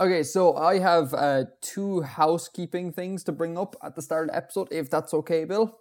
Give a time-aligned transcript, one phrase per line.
[0.00, 4.32] Okay, so I have uh, two housekeeping things to bring up at the start of
[4.32, 5.80] the episode, if that's okay, Bill.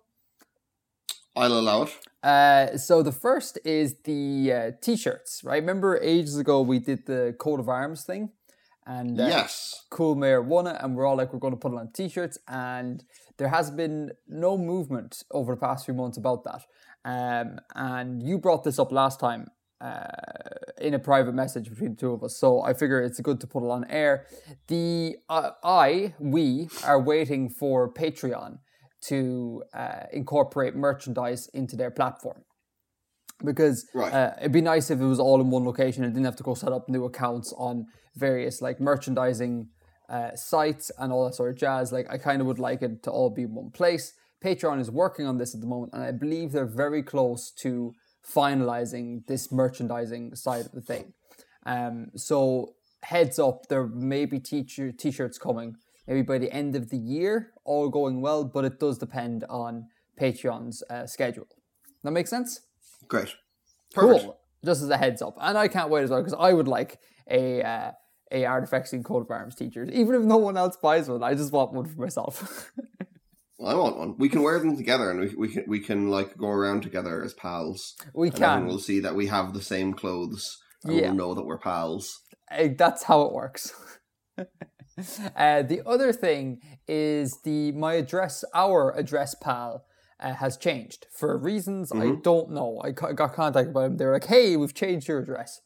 [1.36, 1.96] I'll allow it.
[2.24, 5.62] Uh, so the first is the uh, t-shirts, right?
[5.62, 8.32] Remember ages ago we did the coat of arms thing,
[8.88, 11.74] and uh, yes, Cool Mayor won it, and we're all like, we're going to put
[11.74, 13.04] it on t-shirts, and
[13.38, 16.64] there has been no movement over the past few months about that.
[17.06, 20.08] Um, and you brought this up last time uh,
[20.80, 23.48] in a private message between the two of us, so I figure it's good to
[23.48, 24.26] put it on air.
[24.68, 28.58] The uh, I we are waiting for Patreon
[29.10, 32.42] to uh, incorporate merchandise into their platform
[33.46, 34.12] because Right.
[34.12, 36.44] uh, it'd be nice if it was all in one location and didn't have to
[36.44, 39.68] go set up new accounts on various like merchandising
[40.10, 41.92] uh, sites and all that sort of jazz.
[41.92, 44.14] Like I kind of would like it to all be in one place.
[44.44, 47.94] Patreon is working on this at the moment, and I believe they're very close to
[48.36, 51.14] finalizing this merchandising side of the thing.
[51.66, 56.90] Um, so heads up, there may be teacher t-shirts coming maybe by the end of
[56.90, 59.88] the year, all going well, but it does depend on
[60.20, 61.48] Patreon's uh, schedule.
[62.04, 62.62] That makes sense?
[63.08, 63.36] great.
[63.94, 64.26] Perfect.
[64.26, 64.40] Cool.
[64.66, 67.00] Just as a heads up, and I can't wait as well because I would like
[67.30, 67.92] a uh,
[68.32, 71.24] a Artifexian coat of arms t-shirt, even if no one else buys one.
[71.24, 72.72] I just want one for myself.
[73.58, 74.16] Well, I want one.
[74.18, 77.24] We can wear them together, and we, we can we can like go around together
[77.24, 77.96] as pals.
[78.14, 78.36] we can.
[78.36, 78.68] And everyone can.
[78.68, 81.02] will see that we have the same clothes, and Yeah.
[81.08, 82.22] we'll know that we're pals.
[82.52, 83.74] Eh, that's how it works.
[85.36, 89.86] uh, the other thing is the my address, our address pal,
[90.20, 92.80] uh, has changed for reasons I don't know.
[92.84, 93.98] I got contacted by them.
[93.98, 95.62] They were like, "Hey, we've changed your address."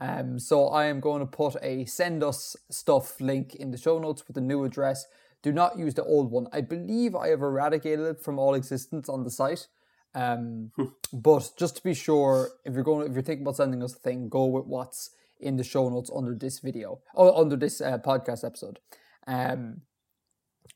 [0.00, 3.98] Um, so I am going to put a send us stuff link in the show
[3.98, 5.06] notes with the new address.
[5.46, 6.48] Do not use the old one.
[6.52, 9.68] I believe I have eradicated it from all existence on the site.
[10.12, 10.72] Um,
[11.12, 13.98] but just to be sure, if you're going, if you're thinking about sending us a
[14.00, 17.98] thing, go with what's in the show notes under this video, or under this uh,
[17.98, 18.80] podcast episode.
[19.28, 19.82] Um,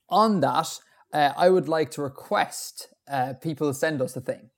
[0.09, 0.79] on that,
[1.13, 4.51] uh, I would like to request uh, people send us a thing.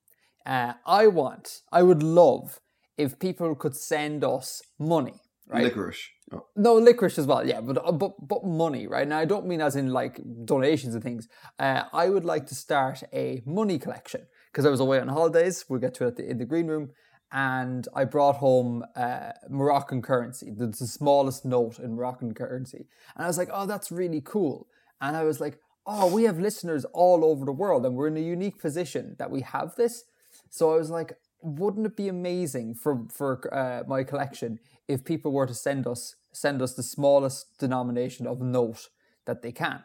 [0.45, 2.59] Uh, I want, I would love
[2.99, 5.63] if people could send us money, right?
[5.63, 6.09] Licorice.
[6.31, 9.07] Oh, No, licorice as well, yeah, but uh, but but money, right?
[9.07, 11.27] Now I don't mean as in like donations and things.
[11.59, 14.21] Uh, I would like to start a money collection
[14.51, 15.65] because I was away on holidays.
[15.67, 16.91] We'll get to it at the, in the green room,
[17.31, 23.23] and I brought home uh, Moroccan currency, the, the smallest note in Moroccan currency, and
[23.25, 24.67] I was like, oh, that's really cool.
[25.01, 28.17] And I was like, oh, we have listeners all over the world, and we're in
[28.17, 30.03] a unique position that we have this.
[30.49, 35.31] So I was like, wouldn't it be amazing for for uh, my collection if people
[35.31, 38.89] were to send us send us the smallest denomination of note
[39.25, 39.83] that they can?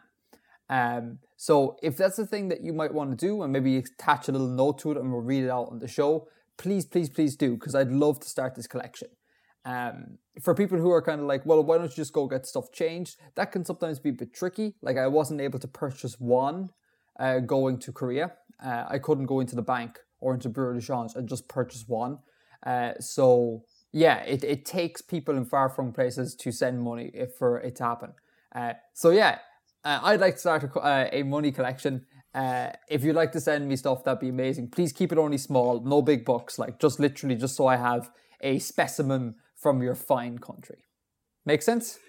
[0.69, 4.27] Um, so if that's the thing that you might want to do, and maybe attach
[4.27, 6.27] a little note to it, and we'll read it out on the show,
[6.57, 9.09] please, please, please do, because I'd love to start this collection.
[9.65, 12.45] Um, for people who are kind of like, well, why don't you just go get
[12.45, 13.19] stuff changed?
[13.35, 14.75] That can sometimes be a bit tricky.
[14.81, 16.69] Like I wasn't able to purchase one
[17.19, 18.33] uh, going to Korea.
[18.63, 21.85] Uh, I couldn't go into the bank or into Bureau de Change and just purchase
[21.87, 22.19] one.
[22.65, 27.35] Uh, so yeah, it, it takes people in far from places to send money if
[27.35, 28.13] for it to happen.
[28.53, 29.39] Uh, so yeah,
[29.83, 32.05] uh, I'd like to start a, uh, a money collection.
[32.33, 34.69] Uh, if you'd like to send me stuff, that'd be amazing.
[34.69, 36.59] Please keep it only small, no big bucks.
[36.59, 38.11] Like just literally, just so I have
[38.41, 40.83] a specimen from your fine country.
[41.45, 41.99] Make sense?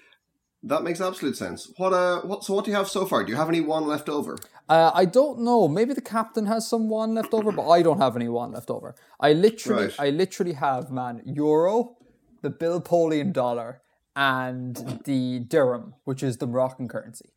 [0.63, 1.73] That makes absolute sense.
[1.79, 2.45] What uh, what?
[2.45, 3.25] So what do you have so far?
[3.25, 4.37] Do you have any one left over?
[4.69, 5.67] Uh, I don't know.
[5.69, 8.71] Maybe the captain has some one left over, but I don't have any one left
[8.71, 8.95] over.
[9.19, 9.95] I literally, Right.
[9.99, 11.97] I literally have man euro,
[12.43, 13.81] the Bill-poleon dollar,
[14.15, 17.31] and the dirham, which is the Moroccan currency.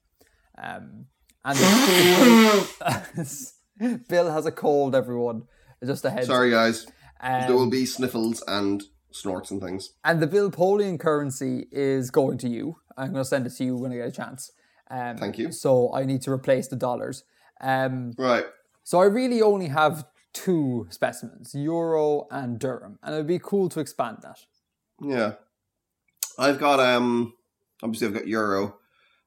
[0.58, 1.06] Um,
[1.46, 1.58] and
[4.08, 4.96] Bill has a cold.
[4.96, 5.44] Everyone,
[5.84, 6.28] just a heads.
[6.28, 6.86] Sorry, guys.
[7.20, 9.92] Um, there will be sniffles and snorts and things.
[10.04, 12.78] and the Bill-poleon currency is going to you.
[12.98, 14.52] I'm going to send it to you when I get a chance.
[14.90, 15.52] Um, Thank you.
[15.52, 17.24] So I need to replace the dollars.
[17.62, 18.46] Um, Right.
[18.84, 23.80] So I really only have two specimens, Euro and dirham, and it'd be cool to
[23.80, 24.40] expand that.
[25.02, 25.34] Yeah.
[26.38, 27.34] I've got um
[27.82, 28.78] obviously I've got euro.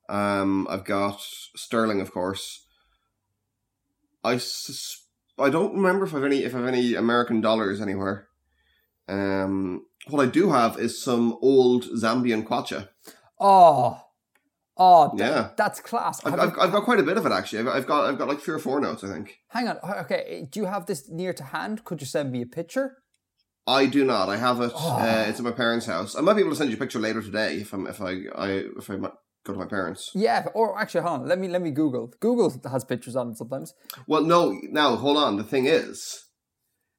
[0.09, 2.67] Um I've got sterling of course.
[4.25, 5.05] I sus-
[5.39, 8.29] I don't remember if I've any if I've any American dollars anywhere.
[9.09, 12.89] Um what I do have is some old Zambian kwacha.
[13.39, 14.01] Oh,
[14.77, 15.49] oh, tha- Yeah.
[15.57, 16.25] that's class.
[16.25, 17.61] I've, I've, I've got quite a bit of it actually.
[17.61, 19.39] I've, I've got I've got like three or four notes I think.
[19.49, 19.79] hang on.
[19.83, 21.85] Okay, do you have this near to hand?
[21.85, 22.97] Could you send me a picture?
[23.69, 24.29] I do not.
[24.29, 24.71] I have it.
[24.75, 24.97] Oh.
[25.01, 26.15] Uh, it's at my parents' house.
[26.17, 28.13] I might be able to send you a picture later today if I'm if I,
[28.37, 28.49] I
[28.79, 30.11] if I go to my parents.
[30.15, 30.47] Yeah.
[30.55, 31.29] Or actually, hold on.
[31.29, 32.13] Let me let me Google.
[32.21, 33.75] Google has pictures on it sometimes.
[34.07, 34.57] Well, no.
[34.71, 35.37] Now hold on.
[35.37, 36.27] The thing is,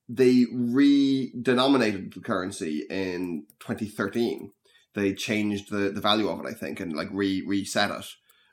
[0.10, 4.52] they re-denominated the currency in 2013.
[4.98, 8.06] They changed the, the value of it, I think, and like re reset it.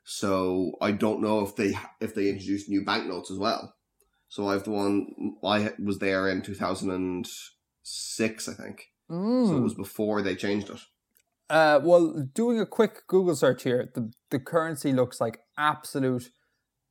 [0.05, 3.75] So I don't know if they if they introduced new banknotes as well.
[4.29, 5.07] So I have the one
[5.43, 7.27] I was there in two thousand and
[7.83, 8.89] six, I think.
[9.11, 9.49] Mm.
[9.49, 10.81] So it was before they changed it.
[11.49, 16.31] Uh, well, doing a quick Google search here, the, the currency looks like absolute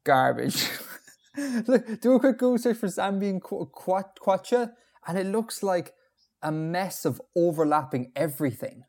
[0.04, 0.68] garbage.
[1.68, 4.72] Look, do a quick Google search for Zambian kwacha,
[5.08, 5.94] and it looks like
[6.44, 8.84] a mess of overlapping everything.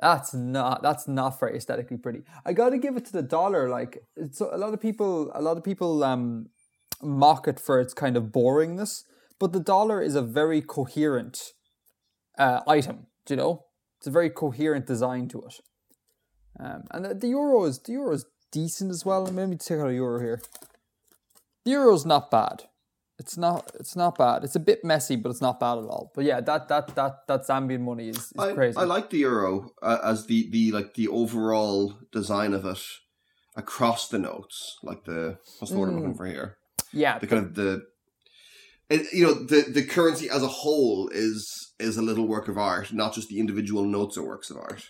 [0.00, 2.22] That's not that's not very aesthetically pretty.
[2.44, 3.68] I got to give it to the dollar.
[3.68, 4.02] Like,
[4.32, 6.46] so a lot of people, a lot of people um
[7.02, 9.04] mock it for its kind of boringness,
[9.38, 11.52] but the dollar is a very coherent
[12.38, 13.06] uh, item.
[13.26, 13.64] Do you know?
[13.98, 15.54] It's a very coherent design to it.
[16.58, 19.24] Um, and the, the euro is the euro is decent as well.
[19.24, 20.40] Let me take out a euro here.
[21.64, 22.64] The euro's not bad.
[23.18, 23.70] It's not.
[23.78, 24.42] It's not bad.
[24.44, 26.10] It's a bit messy, but it's not bad at all.
[26.14, 28.76] But yeah, that that that that Zambian money is, is I, crazy.
[28.76, 32.78] I like the euro uh, as the the like the overall design of it
[33.56, 36.16] across the notes, like the what's the word I'm looking Mm.
[36.16, 36.56] for here?
[36.92, 37.82] yeah, The kind of the
[38.90, 42.58] it, you know the the currency as a whole is is a little work of
[42.58, 44.82] art, not just the individual notes are works of art.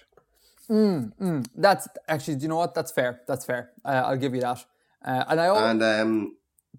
[0.70, 1.46] mm, mm.
[1.54, 2.36] that's actually.
[2.36, 2.74] Do you know what?
[2.74, 3.20] That's fair.
[3.28, 3.70] That's fair.
[3.84, 4.64] Uh, I'll give you that.
[5.04, 6.36] Uh, and I al- And um,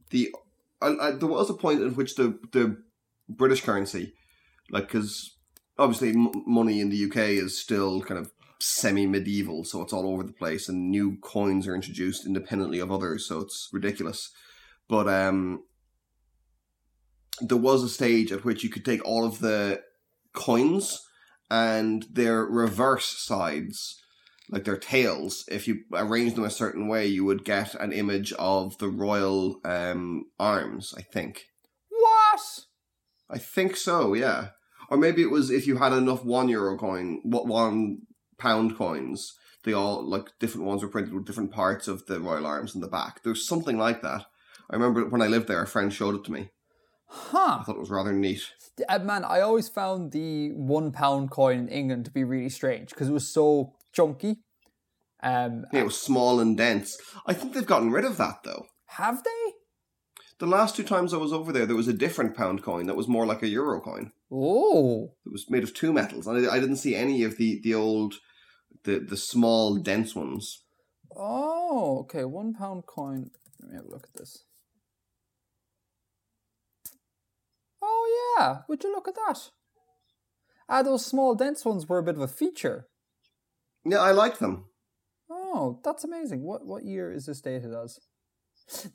[0.10, 0.34] the
[0.86, 2.78] I, I, there was a point at which the the
[3.28, 4.14] British currency,
[4.70, 5.36] like because
[5.78, 10.08] obviously m- money in the UK is still kind of semi medieval, so it's all
[10.08, 14.32] over the place, and new coins are introduced independently of others, so it's ridiculous.
[14.88, 15.64] But um,
[17.42, 19.82] there was a stage at which you could take all of the
[20.34, 21.02] coins
[21.50, 24.02] and their reverse sides
[24.50, 28.32] like their tails, if you arrange them a certain way, you would get an image
[28.34, 30.94] of the royal um, arms.
[30.98, 31.46] I think.
[31.90, 32.42] what?
[33.30, 34.14] I think so.
[34.14, 34.50] Yeah.
[34.90, 38.00] Or maybe it was if you had enough one euro coin, what one
[38.38, 39.34] pound coins.
[39.64, 42.82] They all like different ones were printed with different parts of the royal arms in
[42.82, 43.24] the back.
[43.24, 44.26] There's something like that.
[44.70, 46.50] I remember when I lived there, a friend showed it to me.
[47.08, 47.60] Huh?
[47.60, 48.42] I thought it was rather neat.
[48.90, 52.90] Uh, man, I always found the one pound coin in England to be really strange
[52.90, 54.38] because it was so chunky.
[55.24, 56.98] Um, Yeah, it was small and dense.
[57.26, 58.68] I think they've gotten rid of that though.
[58.88, 59.54] have they?
[60.38, 62.98] The last two times I was over there, there was a different pound coin that
[62.98, 64.12] was more like a euro coin.
[64.32, 67.62] Oh, It was made of two metals, and I, I didn't see any of the
[67.64, 68.16] the old,
[68.84, 70.64] the the small dense ones.
[71.16, 72.26] oh, okay.
[72.26, 73.32] One pound coin.
[73.62, 74.44] Let me have a look at this.
[77.82, 79.52] Oh yeah, would you look at that?
[80.68, 82.88] Ah, those small dense ones were a bit of a feature.
[83.86, 84.66] Yeah, I like them.
[85.30, 86.42] Oh, that's amazing.
[86.44, 88.00] What what year is this dated as?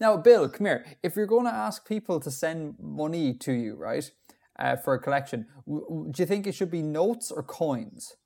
[0.01, 0.85] Now, Bill, come here.
[1.03, 4.11] If you're going to ask people to send money to you, right,
[4.59, 8.17] uh, for a collection, w- w- do you think it should be notes or coins?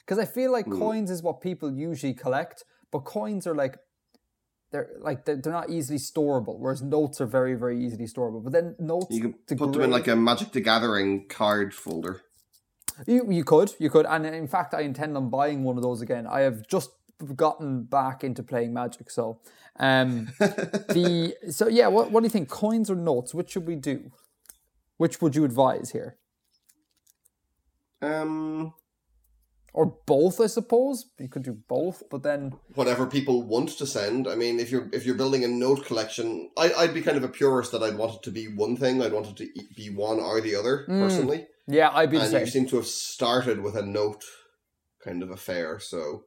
[0.00, 0.78] Because I feel like Hmm.
[0.78, 3.78] coins is what people usually collect, but coins are like
[4.70, 8.42] they're like they're, they're not easily storable, whereas notes are very very easily storable.
[8.44, 9.58] But then notes You can degrade.
[9.58, 12.20] put them in like a Magic the Gathering card folder.
[13.06, 16.00] You, you could, you could, and in fact, I intend on buying one of those
[16.02, 16.26] again.
[16.26, 16.90] I have just
[17.36, 19.40] gotten back into playing Magic, so
[19.78, 21.88] um, the so yeah.
[21.88, 22.48] What what do you think?
[22.48, 23.34] Coins or notes?
[23.34, 24.10] Which should we do?
[24.96, 26.16] Which would you advise here,
[28.02, 28.74] Um,
[29.72, 30.40] or both?
[30.40, 34.26] I suppose you could do both, but then whatever people want to send.
[34.26, 37.22] I mean, if you're if you're building a note collection, I, I'd be kind of
[37.22, 39.00] a purist that I'd want it to be one thing.
[39.02, 41.46] I'd want it to be one or the other personally.
[41.68, 44.24] Yeah, I'd be the and you seem to have started with a note
[45.04, 46.24] kind of affair, so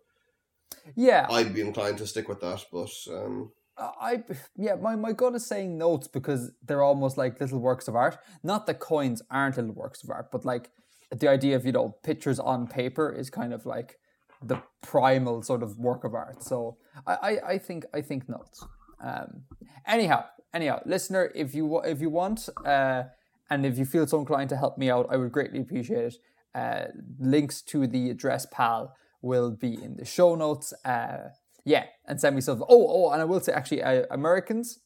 [0.96, 2.64] Yeah, I'd be inclined to stick with that.
[2.72, 4.24] But um, I
[4.56, 8.20] yeah, my, my gut is saying notes because they're almost like little works of art.
[8.44, 10.70] Not that coins aren't little works of art, but like
[11.10, 13.98] the idea of you know pictures on paper is kind of like
[14.44, 16.44] the primal sort of work of art.
[16.44, 18.64] So I I, I think I think notes.
[19.04, 19.46] Um,
[19.88, 23.04] anyhow, anyhow, listener, if you if you want uh,
[23.52, 26.16] and if you feel so inclined to help me out, I would greatly appreciate it.
[26.56, 26.86] Uh,
[27.20, 30.74] links to the address pal will be in the show notes.
[30.86, 31.30] Uh,
[31.66, 32.66] yeah, and send me something.
[32.70, 34.80] Oh, oh, and I will say actually, uh, Americans,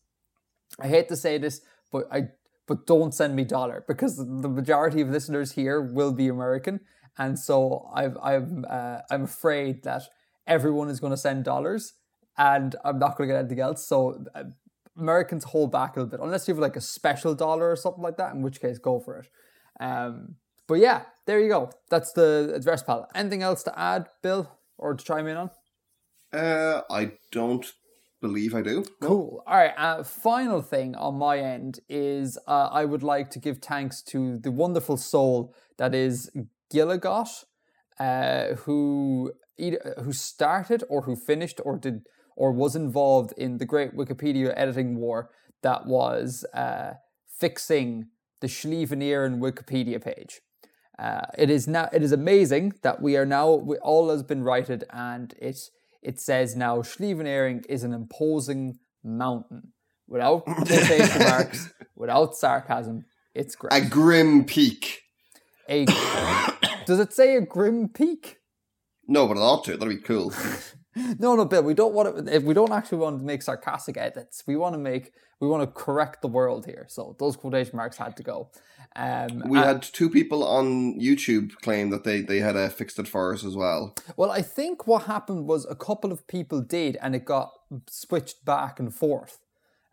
[0.79, 2.29] I hate to say this, but I
[2.67, 6.79] but don't send me dollar because the majority of listeners here will be American,
[7.19, 10.01] and so I've I'm uh, I'm afraid that
[10.48, 11.93] everyone is going to send dollars,
[12.36, 13.88] and I'm not going to get anything else.
[13.88, 14.25] So.
[14.97, 18.03] Americans hold back a little bit unless you have like a special dollar or something
[18.03, 19.27] like that, in which case go for it.
[19.79, 20.35] Um,
[20.67, 21.71] but yeah, there you go.
[21.89, 23.09] That's the address pal.
[23.13, 25.49] Anything else to add, Bill, or to chime in on?
[26.33, 27.65] uh, I don't
[28.21, 28.83] believe I do.
[29.01, 29.43] Cool.
[29.45, 29.73] All right.
[29.77, 34.37] Uh, final thing on my end is uh, I would like to give thanks to
[34.39, 36.31] the wonderful soul that is
[36.73, 37.45] Gilligot.
[37.99, 42.01] uh, who either who started or who finished or did
[42.35, 45.29] or was involved in the great Wikipedia editing war
[45.63, 46.93] that was uh,
[47.39, 48.07] fixing
[48.41, 50.41] the Sliabh an Iarainn Wikipedia page.
[50.99, 51.89] Uh, it is now.
[51.91, 53.53] It is amazing that we are now.
[53.53, 55.57] We, all has been righted, and it
[56.01, 59.73] it says now Sliabh an Iarainn is an imposing mountain
[60.07, 63.05] without quotation marks, without sarcasm.
[63.33, 63.73] It's great.
[63.73, 65.01] A grim peak.
[65.67, 65.85] A
[66.85, 68.37] does it say a grim peak?
[69.07, 69.77] No, but it ought to.
[69.77, 70.33] That'd be cool.
[71.19, 71.63] No, no, Bill.
[71.63, 72.35] We don't want to.
[72.35, 75.13] If we don't actually want to make sarcastic edits, we want to make.
[75.41, 76.85] We want to correct the world here.
[76.87, 78.49] So those quotation marks had to go.
[78.95, 82.97] Um, We and- had two people on YouTube claim that they, they had uh, fixed
[82.99, 83.95] it for us as well.
[84.15, 87.51] Well, I think what happened was a couple of people did, and it got
[87.89, 89.39] switched back and forth.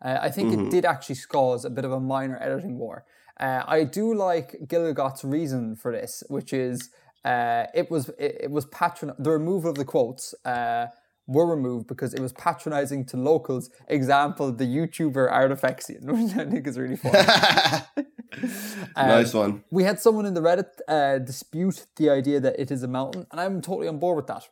[0.01, 3.05] Uh, I think it did actually cause a bit of a minor editing war.
[3.39, 6.89] Uh, I do like Gilligott's reason for this, which is
[7.25, 10.33] uh, it was it, it was patron the removal of the quotes.
[10.45, 10.87] Uh,
[11.25, 13.69] were removed because it was patronizing to locals.
[13.87, 17.17] Example: the YouTuber Artifexian, which I think is really funny.
[18.97, 19.63] nice one.
[19.71, 23.25] we had someone in the Reddit uh, dispute the idea that it is a mountain,
[23.31, 24.49] and I'm totally on board with that.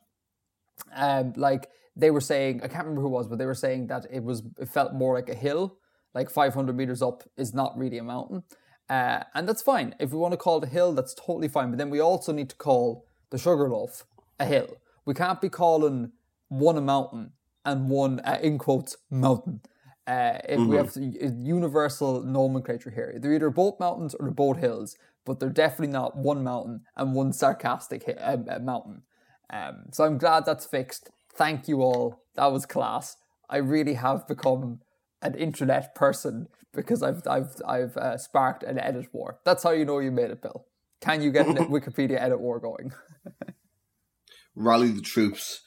[0.96, 3.88] Um, like they were saying, I can't remember who it was, but they were saying
[3.88, 5.78] that it was it felt more like a hill,
[6.14, 8.44] like 500 meters up is not really a mountain,
[8.92, 9.96] uh, and that's fine.
[10.00, 11.70] If we want to call it a hill, that's totally fine.
[11.72, 14.04] But then we also need to call the Sugarloaf
[14.38, 14.78] a hill.
[15.06, 16.12] We can't be calling
[16.50, 17.32] one a mountain
[17.64, 19.62] and one uh, in quotes mountain.
[20.06, 24.58] Uh, if we have to, universal nomenclature here, they're either both mountains or they're both
[24.58, 29.04] hills, but they're definitely not one mountain and one sarcastic hi- uh, uh, mountain.
[29.50, 31.12] Um, so I'm glad that's fixed.
[31.34, 32.24] Thank you all.
[32.36, 33.16] That was class.
[33.50, 34.82] I really have become
[35.22, 39.40] an internet person because I've I've I've uh, sparked an edit war.
[39.46, 40.66] That's how you know you made it, Bill.
[41.02, 42.92] Can you get a Wikipedia edit war going?
[44.56, 45.62] Rally the troops.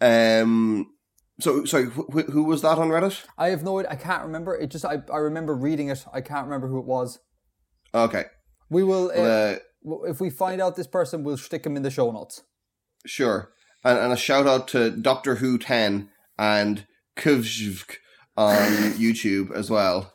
[0.00, 0.92] Um,
[1.40, 3.24] so, sorry, wh- who was that on Reddit?
[3.38, 4.56] I have no idea I can't remember.
[4.56, 6.04] It just I, I remember reading it.
[6.12, 7.18] I can't remember who it was.
[7.94, 8.24] Okay.
[8.70, 9.56] We will uh, Uh,
[10.04, 12.42] if we find out this person, we'll stick him in the show notes.
[13.06, 13.50] sure.
[13.84, 17.96] And, and a shout out to Doctor Who 10 and Kvzvk
[18.36, 18.56] on
[18.92, 20.12] YouTube as well.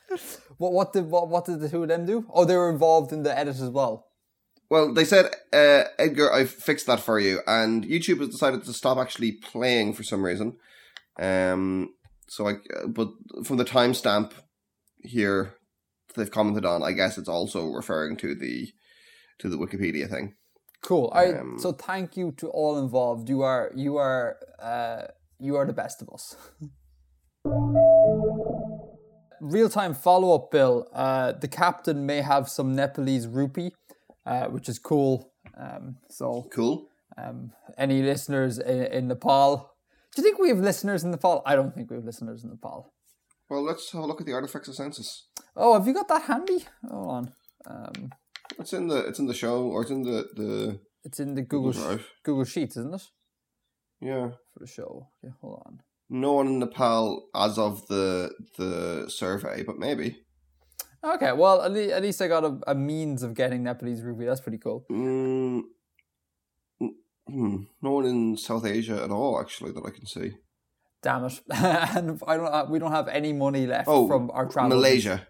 [0.58, 2.26] What what did what, what did the two of them do?
[2.34, 4.06] Oh, they were involved in the edit as well.
[4.70, 7.40] Well, they said, uh, Edgar, I've fixed that for you.
[7.48, 10.58] And YouTube has decided to stop actually playing for some reason.
[11.18, 11.94] Um,
[12.28, 12.56] so I,
[12.88, 13.10] but
[13.46, 14.34] from the timestamp
[15.04, 15.56] here
[16.16, 18.70] they've commented on, I guess it's also referring to the,
[19.40, 20.34] to the Wikipedia thing.
[20.82, 21.12] Cool.
[21.14, 23.30] I Um, so thank you to all involved.
[23.30, 25.08] You are you are uh,
[25.40, 26.36] you are the best of us.
[29.40, 30.88] Real time follow up, Bill.
[30.94, 33.72] Uh, the captain may have some Nepalese rupee,
[34.26, 35.32] uh, which is cool.
[35.58, 36.88] Um, so, Cool.
[37.18, 39.72] um, any listeners in, in Nepal?
[40.16, 41.44] Do you think we have listeners in Nepal?
[41.46, 42.92] I don't think we have listeners in Nepal.
[43.50, 45.28] Well, let's have a look at the Artifexi-census.
[45.56, 46.66] Oh, have you got that handy?
[46.90, 47.32] Hold on.
[47.68, 48.12] Um,
[48.60, 51.42] It's in the it's in the show or it's in the the it's in the
[51.44, 52.08] Google Google Drive.
[52.24, 53.04] Google Sheets, isn't it?
[54.02, 54.30] yeah.
[54.54, 55.10] For the show.
[55.24, 55.80] Okay, hold on.
[56.10, 60.22] No one in Nepal as of the the survey, but maybe.
[61.04, 64.26] Okay, well, at least, at least I got a, a means of getting Nepalese rupee.
[64.26, 64.86] That's pretty cool.
[64.92, 65.62] Mm,
[67.30, 70.32] mm, no one in South Asia at all, actually, that I can see.
[71.02, 71.40] Damn it!
[71.50, 72.52] and I don't.
[72.52, 74.70] Have, we don't have any money left Oh, from our travel.
[74.70, 75.28] Malaysia.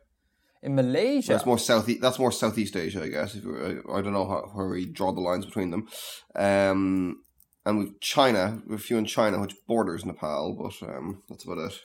[0.64, 1.34] In Malaysia.
[1.34, 1.88] That's more south.
[2.02, 3.36] That's more Southeast Asia, I guess.
[3.36, 5.88] If I don't know how, where we draw the lines between them.
[6.36, 7.22] Um,
[7.68, 11.44] and with China, we have a few in China, which borders Nepal, but um, that's
[11.44, 11.82] about it.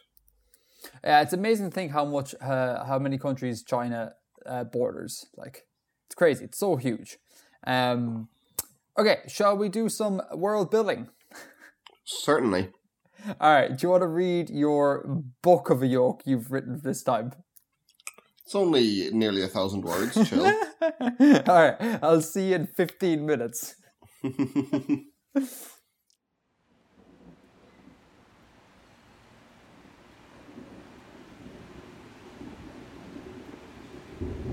[1.02, 4.12] Yeah, it's amazing to think how much, uh, how many countries China
[4.46, 5.26] uh, borders.
[5.36, 5.66] Like,
[6.06, 6.44] it's crazy.
[6.44, 7.18] It's so huge.
[7.66, 8.28] Um,
[8.96, 11.08] okay, shall we do some world building?
[12.04, 12.70] Certainly.
[13.40, 13.76] All right.
[13.76, 17.32] Do you want to read your book of a yoke you've written this time?
[18.44, 20.14] It's only nearly a thousand words.
[20.28, 20.46] Chill.
[20.46, 20.60] All
[21.18, 21.76] right.
[22.02, 23.74] I'll see you in fifteen minutes.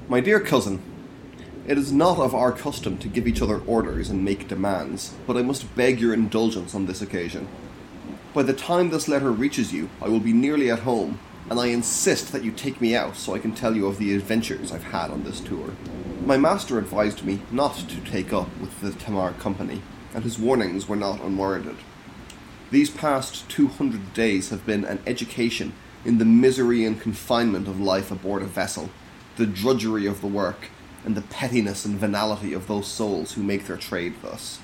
[0.08, 0.82] My dear cousin,
[1.68, 5.36] it is not of our custom to give each other orders and make demands, but
[5.36, 7.50] I must beg your indulgence on this occasion.
[8.34, 11.20] By the time this letter reaches you, I will be nearly at home,
[11.50, 14.16] and I insist that you take me out so I can tell you of the
[14.16, 15.74] adventures I've had on this tour.
[16.26, 19.82] My master advised me not to take up with the Tamar Company,
[20.13, 21.78] and his warnings were not unwarranted.
[22.72, 25.74] These past 200 days have been an education
[26.06, 28.89] in the misery and confinement of life aboard a vessel,
[29.38, 30.70] the drudgery of the work,
[31.04, 34.60] and the pettiness and venality of those souls who make their trade thus.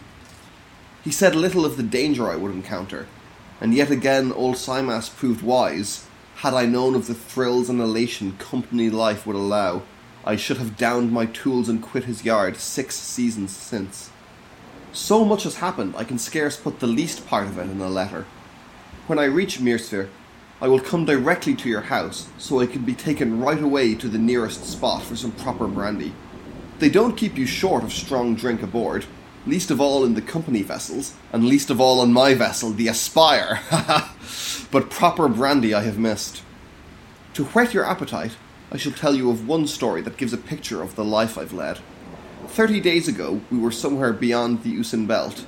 [1.03, 3.07] He said little of the danger I would encounter,
[3.61, 6.07] and yet again old Simas proved wise.
[6.37, 9.83] Had I known of the thrills and elation company life would allow,
[10.25, 14.09] I should have downed my tools and quit his yard six seasons since.
[14.95, 17.89] So much has happened, I can scarce put the least part of it in a
[17.89, 18.25] letter.
[19.07, 20.07] When I reach Mirsphere,
[20.61, 24.07] I will come directly to your house, so I can be taken right away to
[24.07, 26.13] the nearest spot for some proper brandy.
[26.79, 29.05] They don't keep you short of strong drink aboard,
[29.45, 32.87] least of all in the company vessels, and least of all on my vessel, the
[32.87, 33.59] Aspire.
[34.71, 36.41] but proper brandy I have missed.
[37.33, 38.37] To whet your appetite,
[38.71, 41.51] I shall tell you of one story that gives a picture of the life I've
[41.51, 41.79] led.
[42.47, 45.45] Thirty days ago, we were somewhere beyond the Usin Belt.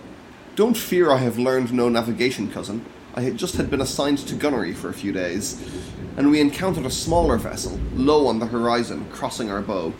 [0.58, 2.86] Don't fear I have learned no navigation, cousin.
[3.16, 5.64] I had just had been assigned to gunnery for a few days,
[6.18, 9.94] and we encountered a smaller vessel, low on the horizon, crossing our bow.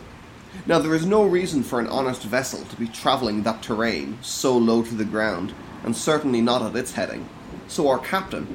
[0.66, 4.56] Now, there is no reason for an honest vessel to be travelling that terrain so
[4.56, 7.26] low to the ground, and certainly not at its heading.
[7.68, 8.46] So our captain,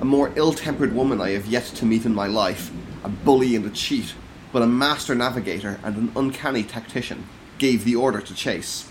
[0.00, 2.72] a more ill-tempered woman I have yet to meet in my life,
[3.04, 4.14] a bully and a cheat,
[4.52, 7.28] but a master navigator and an uncanny tactician,
[7.62, 8.90] gave the order to chase.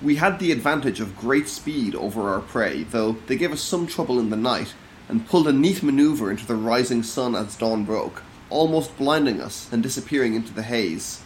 [0.00, 3.88] We had the advantage of great speed over our prey, though they gave us some
[3.88, 4.74] trouble in the night,
[5.08, 9.68] and pulled a neat manoeuvre into the rising sun as dawn broke, almost blinding us
[9.72, 11.24] and disappearing into the haze.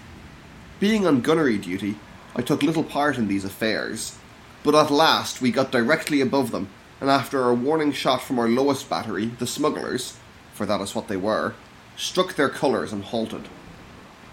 [0.78, 1.96] Being on gunnery duty,
[2.34, 4.16] I took little part in these affairs,
[4.62, 8.48] but at last we got directly above them, and after a warning shot from our
[8.48, 10.16] lowest battery, the smugglers,
[10.54, 11.52] for that is what they were,
[11.98, 13.50] struck their colours and halted.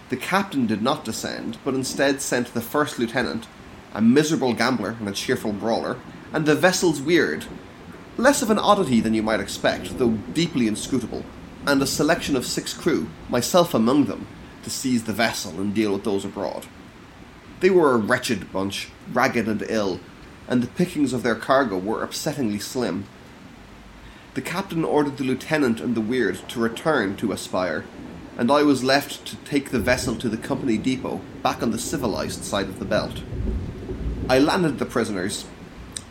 [0.10, 3.48] The captain did not descend, but instead sent the first lieutenant,
[3.94, 5.98] a miserable gambler and a cheerful brawler,
[6.32, 7.46] and the vessel's weird,
[8.16, 11.26] less of an oddity than you might expect, though deeply inscrutable,
[11.66, 14.28] and a selection of six crew, myself among them,
[14.64, 16.66] to seize the vessel and deal with those abroad.
[17.60, 20.00] They were a wretched bunch, ragged and ill,
[20.48, 23.06] and the pickings of their cargo were upsettingly slim.
[24.36, 27.84] The captain ordered the lieutenant and the weird to return to Aspire,
[28.38, 31.80] and I was left to take the vessel to the company depot back on the
[31.80, 33.24] civilized side of the belt.
[34.30, 35.46] I landed the prisoners.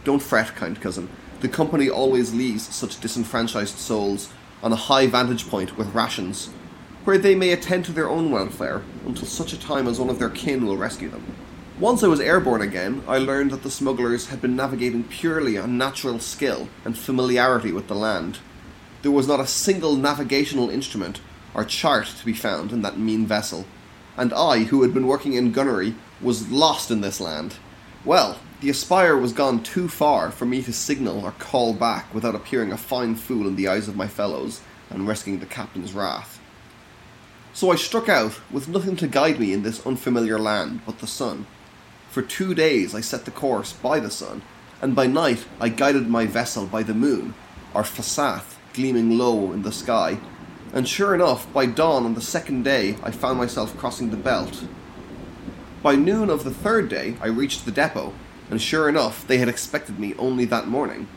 [0.02, 1.08] Don't fret, kind cousin.
[1.40, 6.48] The company always leaves such disenfranchised souls on a high vantage point with rations,
[7.04, 10.18] where they may attend to their own welfare until such a time as one of
[10.18, 11.36] their kin will rescue them.
[11.78, 15.78] Once I was airborne again, I learned that the smugglers had been navigating purely on
[15.78, 18.38] natural skill and familiarity with the land.
[19.02, 21.20] There was not a single navigational instrument
[21.56, 23.64] or chart to be found in that mean vessel,
[24.16, 27.56] and I, who had been working in gunnery, was lost in this land.
[28.04, 32.34] Well, the Aspire was gone too far for me to signal or call back without
[32.34, 36.40] appearing a fine fool in the eyes of my fellows and risking the captain's wrath.
[37.54, 41.06] So I struck out with nothing to guide me in this unfamiliar land but the
[41.06, 41.46] sun.
[42.10, 44.42] For two days I set the course by the sun,
[44.82, 47.34] and by night I guided my vessel by the moon,
[47.72, 50.18] or Fasath, gleaming low in the sky,
[50.72, 54.64] and sure enough, by dawn on the second day, I found myself crossing the belt.
[55.82, 58.12] By noon of the third day, I reached the depot,
[58.50, 61.08] and sure enough, they had expected me only that morning.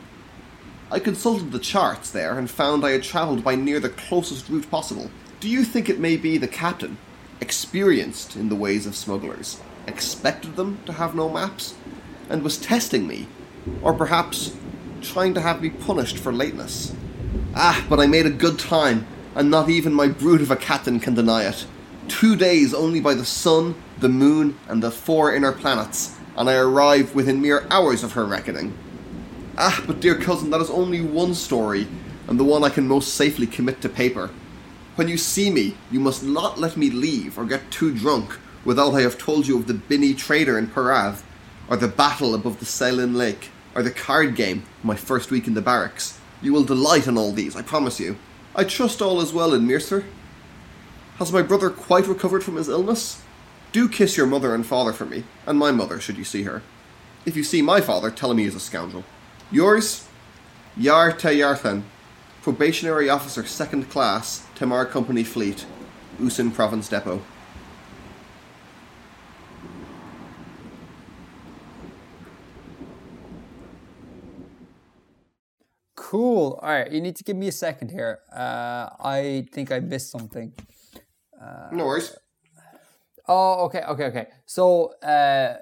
[0.91, 4.69] I consulted the charts there and found I had travelled by near the closest route
[4.71, 5.11] possible.
[5.39, 6.97] Do you think it may be the captain,
[7.39, 11.75] experienced in the ways of smugglers, expected them to have no maps,
[12.29, 13.27] and was testing me,
[13.81, 14.55] or perhaps
[15.01, 16.93] trying to have me punished for lateness?
[17.55, 20.99] Ah, but I made a good time, and not even my brute of a captain
[20.99, 21.65] can deny it.
[22.07, 26.55] Two days only by the sun, the moon, and the four inner planets, and I
[26.55, 28.77] arrive within mere hours of her reckoning.
[29.57, 31.87] Ah, but dear cousin, that is only one story,
[32.27, 34.29] and the one I can most safely commit to paper.
[34.95, 38.93] When you see me, you must not let me leave or get too drunk without
[38.93, 41.21] I have told you of the Binny trader in Parav,
[41.69, 45.53] or the battle above the Selin Lake, or the card game, my first week in
[45.53, 46.19] the barracks.
[46.41, 48.17] You will delight in all these, I promise you.
[48.59, 50.03] I trust all is well in Mircer.
[51.15, 53.21] Has my brother quite recovered from his illness?
[53.71, 56.61] Do kiss your mother and father for me, and my mother, should you see her.
[57.25, 59.05] If you see my father, tell him he is a scoundrel.
[59.49, 60.09] Yours,
[60.75, 61.83] Yar Tayarthan,
[62.41, 65.65] Probationary Officer, Second Class, Tamar Company Fleet,
[66.19, 67.21] Usin Province Depot.
[76.09, 76.59] Cool.
[76.63, 78.17] All right, you need to give me a second here.
[78.35, 80.53] Uh, I think I missed something.
[81.71, 82.15] no worries.
[83.27, 84.27] Oh, okay, okay, okay.
[84.47, 85.57] So, uh,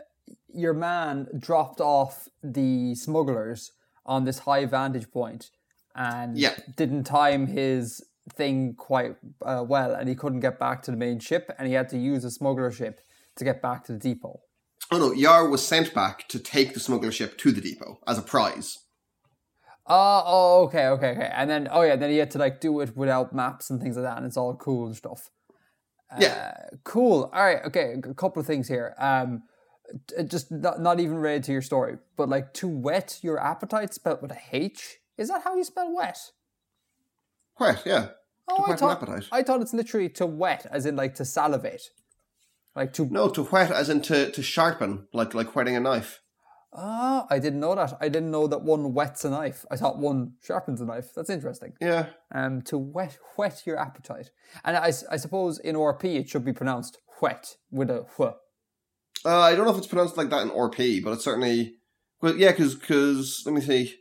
[0.48, 3.74] your man dropped off the smugglers
[4.06, 5.50] on this high vantage point
[5.94, 6.56] and Yeah.
[6.78, 8.02] didn't time his
[8.34, 11.74] thing quite uh, well, and he couldn't get back to the main ship, and he
[11.74, 13.02] had to use a smuggler ship
[13.36, 14.40] to get back to the depot.
[14.94, 18.18] Oh no, Yar was sent back to take the smuggler ship to the depot as
[18.18, 18.80] a prize.
[19.90, 21.32] Oh, oh, okay, okay, okay.
[21.34, 23.96] And then, oh yeah, then he had to like do it without maps and things
[23.96, 25.32] like that, and it's all cool and stuff.
[26.20, 26.54] Yeah.
[26.56, 27.30] Uh, cool.
[27.34, 27.64] All right.
[27.66, 27.96] Okay.
[28.04, 28.96] A couple of things here.
[28.98, 29.44] Um,
[30.26, 34.22] just not, not even related to your story, but like to whet your appetite, spelled
[34.22, 34.98] with a H.
[35.18, 36.18] Is that how you spell wet?
[37.60, 38.10] Wet, yeah.
[38.50, 39.28] Oh, I thought appetite.
[39.32, 41.90] I thought it's literally to wet, as in like to salivate,
[42.76, 43.06] like to.
[43.06, 46.22] No, to wet, as in to, to sharpen, like like whetting a knife.
[46.80, 47.98] Ah, I didn't know that.
[48.00, 49.66] I didn't know that one whets a knife.
[49.72, 51.10] I thought one sharpens a knife.
[51.16, 51.74] That's interesting.
[51.82, 52.10] Yeah.
[52.34, 54.30] Um, to whet whet your appetite,
[54.64, 58.34] and I, I suppose in RP it should be pronounced whet with a wh.
[59.26, 61.74] Uh, I don't know if it's pronounced like that in RP, but it's certainly.
[62.22, 63.96] Well, yeah, because let me see.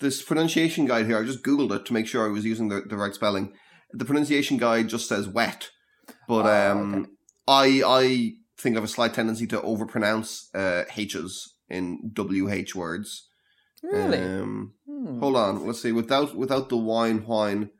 [0.00, 2.82] This pronunciation guide here, I just googled it to make sure I was using the,
[2.88, 3.52] the right spelling.
[3.92, 5.70] The pronunciation guide just says wet,
[6.28, 7.08] but Oh, um, okay.
[7.46, 13.28] I I think I have a slight tendency to overpronounce uh, H's in WH words.
[13.82, 14.18] Really?
[14.18, 14.74] Um,
[15.04, 15.20] Hmm.
[15.20, 15.92] Hold on, let's see.
[15.92, 17.70] Without without the wine wine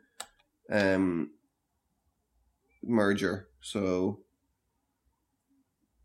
[0.70, 1.30] um
[2.82, 4.20] merger, so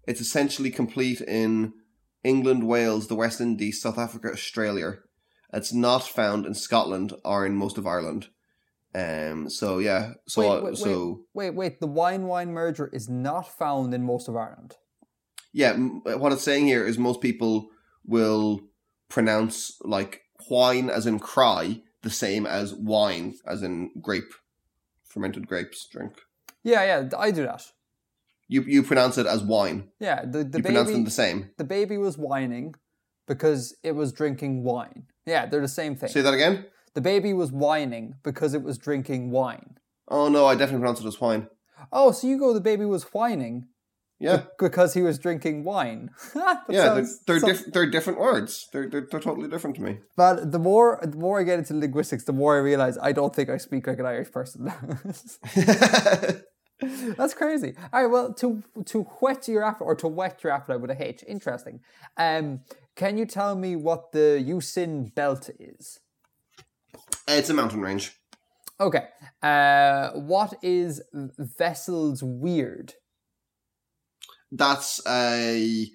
[0.07, 1.73] it's essentially complete in
[2.23, 4.99] England, Wales, the West Indies, South Africa, Australia.
[5.51, 8.27] It's not found in Scotland or in most of Ireland.
[8.95, 9.49] Um.
[9.49, 10.13] So yeah.
[10.27, 11.79] So Wait, wait, so Wait, wait.
[11.79, 14.75] The wine wine merger is not found in most of Ireland.
[15.53, 15.73] Yeah.
[15.77, 17.69] What it's saying here is most people
[18.05, 18.61] will
[19.09, 24.33] pronounce like whine as in cry the same as wine as in grape,
[25.03, 26.13] fermented grapes drink.
[26.63, 27.09] Yeah, yeah.
[27.17, 27.65] I do that.
[28.47, 29.89] You you pronounce it as wine.
[29.99, 31.51] Yeah, the the you pronounce them the same.
[31.57, 32.75] the baby was whining
[33.27, 35.05] because it was drinking wine.
[35.25, 36.09] Yeah, they're the same thing.
[36.09, 36.65] Say that again.
[36.95, 39.77] The baby was whining because it was drinking wine.
[40.07, 41.47] Oh no, I definitely pronounce it as wine.
[41.91, 43.67] Oh, so you go the baby was whining
[44.21, 46.09] Yeah, because he was drinking wine.
[46.69, 46.83] Yeah.
[46.95, 48.67] sounds- they're they're, diff- they're different words.
[48.73, 49.99] They're, they're they're totally different to me.
[50.17, 53.33] But the more the more I get into linguistics, the more I realize I don't
[53.33, 54.61] think I speak like an Irish person.
[57.17, 57.75] That's crazy.
[57.91, 61.03] All right, well, to to whet your appetite or to wet your appetite with a
[61.03, 61.23] H.
[61.27, 61.81] Interesting.
[62.17, 62.61] Um,
[62.95, 65.99] can you tell me what the Usin belt is?
[67.27, 68.13] it's a mountain range.
[68.79, 69.07] Okay.
[69.43, 72.93] Uh, what is Vessel's weird?
[74.51, 75.89] That's a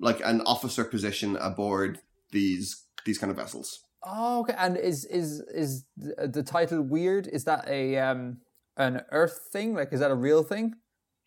[0.00, 1.98] like an officer position aboard
[2.32, 3.80] these these kind of vessels.
[4.04, 4.54] Oh, okay.
[4.56, 7.26] And is is is the, the title weird?
[7.26, 8.38] Is that a um
[8.76, 9.74] an Earth thing?
[9.74, 10.74] Like, is that a real thing?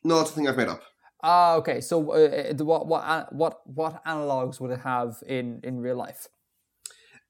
[0.04, 0.82] No, it's a thing I've made up.
[1.22, 1.80] Ah, okay.
[1.80, 6.28] So, uh, the- what what what what analogs would it have in in real life?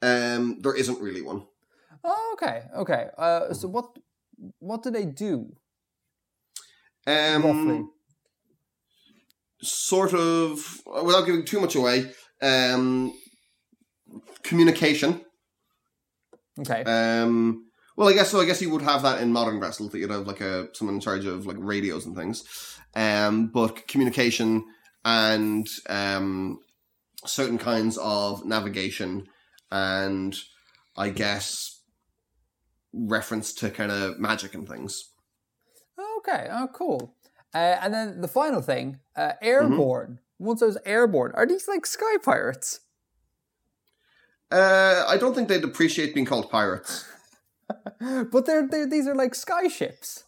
[0.02, 1.46] Um, there isn't really one.
[2.04, 3.10] Oh, okay, okay.
[3.18, 3.98] Uh, so what
[4.60, 5.56] what do they do
[7.06, 7.86] Um, roughly?
[9.64, 12.12] Sort of without giving too much away.
[12.42, 13.14] Um,
[14.44, 15.24] communication.
[16.60, 16.84] Okay.
[16.84, 18.42] Um, well, I guess so.
[18.42, 20.96] I guess you would have that in modern vessels that you'd have like a someone
[20.96, 22.44] in charge of like radios and things.
[22.96, 24.66] Um, but communication
[25.06, 26.60] and um,
[27.26, 29.26] certain kinds of navigation
[29.72, 30.36] and
[30.96, 31.82] I guess
[32.94, 35.12] reference to kind of magic and things.
[36.20, 36.48] Okay.
[36.52, 37.16] Oh, cool.
[37.54, 40.20] Uh, and then the final thing, uh, airborne.
[40.40, 42.82] Once I was airborne, are these like sky pirates?
[44.52, 47.06] Uh, I don't think they'd appreciate being called pirates.
[48.00, 50.26] but they're, they're these are like sky ships.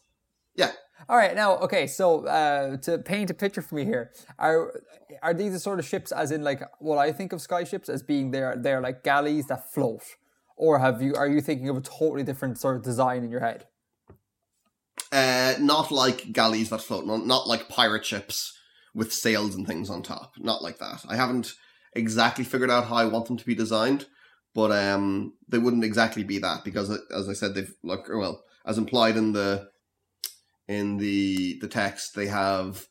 [0.55, 0.71] Yeah.
[1.09, 1.35] All right.
[1.35, 1.85] Now, okay.
[1.87, 4.81] So uh, to paint a picture for me here, are
[5.21, 7.89] are these the sort of ships, as in like what I think of sky ships
[7.89, 10.03] as being they're they're like galleys that float,
[10.55, 13.41] or have you are you thinking of a totally different sort of design in your
[13.41, 13.65] head?
[15.11, 18.57] Uh, not like galleys that float, not, not like pirate ships
[18.93, 20.33] with sails and things on top.
[20.37, 21.05] Not like that.
[21.07, 21.53] I haven't
[21.93, 24.05] exactly figured out how I want them to be designed,
[24.53, 28.43] but um, they wouldn't exactly be that because, uh, as I said, they've like well,
[28.65, 29.69] as implied in the
[30.67, 32.87] in the the text, they have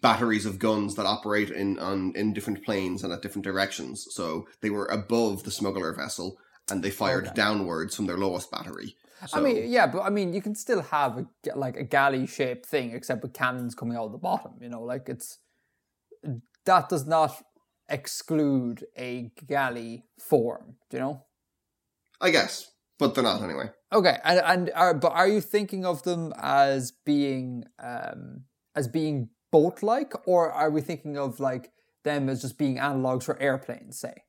[0.00, 4.06] batteries of guns that operate in on in different planes and at different directions.
[4.10, 6.38] So they were above the smuggler vessel,
[6.70, 7.34] and they fired Okay.
[7.34, 8.96] downwards from their lowest battery.
[9.32, 12.66] I mean, yeah, but I mean, you can still have a, like a galley shaped
[12.66, 14.52] thing, except with cannons coming out of the bottom.
[14.60, 15.38] You know, like it's
[16.66, 17.42] that does not
[17.88, 20.76] exclude a galley form.
[20.90, 21.24] Do you know?
[22.20, 23.70] I guess, but they're not anyway.
[23.92, 29.30] Okay, and and are but are you thinking of them as being um as being
[29.52, 31.70] boat like, or are we thinking of like
[32.02, 33.98] them as just being analogs for airplanes?
[33.98, 34.23] Say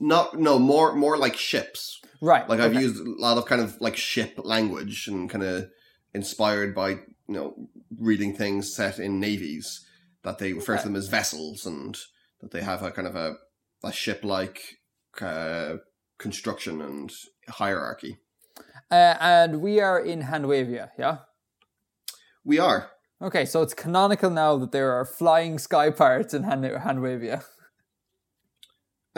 [0.00, 2.00] Not no more more like ships.
[2.20, 2.82] right, Like I've okay.
[2.82, 5.68] used a lot of kind of like ship language and kind of
[6.14, 9.84] inspired by you know reading things set in navies
[10.22, 10.82] that they refer Okay.
[10.82, 11.96] to them as vessels and
[12.40, 13.34] that they have a kind of a
[13.84, 14.60] a ship like
[15.20, 15.76] uh,
[16.18, 17.12] construction and
[17.48, 18.18] hierarchy.
[18.90, 21.18] Uh, and we are in Handwavia, yeah?
[22.44, 22.90] We are.
[23.20, 27.42] Okay, so it's canonical now that there are flying sky pirates in Hand- Handwavia.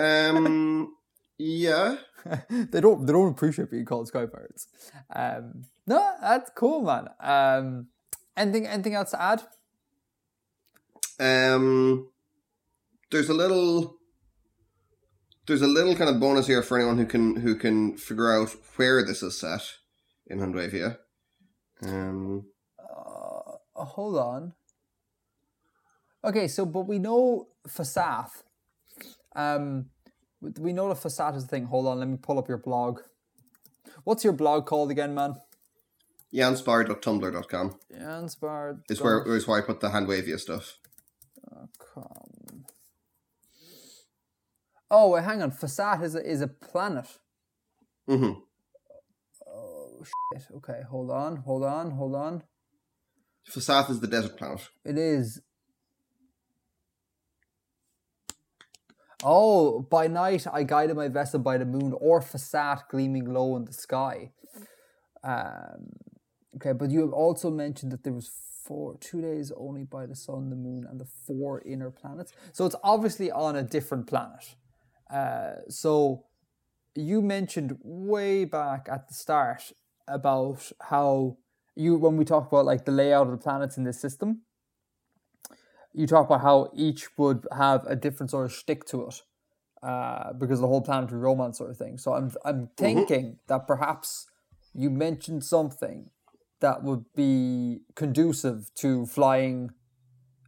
[0.01, 0.95] Um.
[1.39, 1.97] yeah.
[2.51, 4.69] they don't they don't appreciate being called sky pirates.
[5.15, 7.09] Um, no, that's cool, man.
[7.21, 7.87] Um,
[8.37, 9.43] anything anything else to add?
[11.19, 12.09] Um.
[13.11, 13.97] There's a little.
[15.47, 18.51] There's a little kind of bonus here for anyone who can who can figure out
[18.77, 19.63] where this is set
[20.27, 20.99] in Handwavia.
[21.83, 22.47] Um.
[22.79, 24.53] Uh, hold on.
[26.23, 28.43] Okay, so but we know Fasath.
[29.37, 29.87] Um,
[30.59, 31.65] we know the Fasath is the thing.
[31.67, 33.01] Hold on, let me pull up your blog.
[34.05, 35.35] What's your blog called again, man?
[36.35, 38.81] Janspard.tumblr.com Janspard.
[38.89, 40.79] is where is where I put the Handwavia stuff.
[41.79, 42.65] com.
[44.91, 45.51] Oh, wait, hang on.
[45.53, 47.07] Fasath is a, is a planet.
[48.09, 48.33] hmm
[49.47, 50.47] Oh shit.
[50.57, 52.43] Okay, hold on, hold on, hold on.
[53.51, 54.69] Fasath is the desert planet.
[54.85, 55.41] It is.
[59.23, 63.65] Oh, by night I guided my vessel by the moon, or Fasath gleaming low in
[63.65, 64.33] the sky.
[65.23, 65.93] Um,
[66.57, 68.31] okay, but you have also mentioned that there was
[68.65, 72.33] four, two days only by the sun, the moon, and the four inner planets.
[72.53, 74.55] So it's obviously on a different planet.
[75.13, 76.25] Uh, so
[76.95, 79.73] you mentioned way back at the start
[80.09, 81.37] about how
[81.77, 84.43] you when we talk about like the layout of the planets in this system,
[85.93, 89.23] you talk about how each would have a different sort of stick to it,
[89.83, 91.99] uh, because of the whole planetary romance sort of thing.
[91.99, 94.27] So I'm I'm thinking that perhaps
[94.75, 96.11] you mentioned something
[96.61, 99.71] that would be conducive to flying,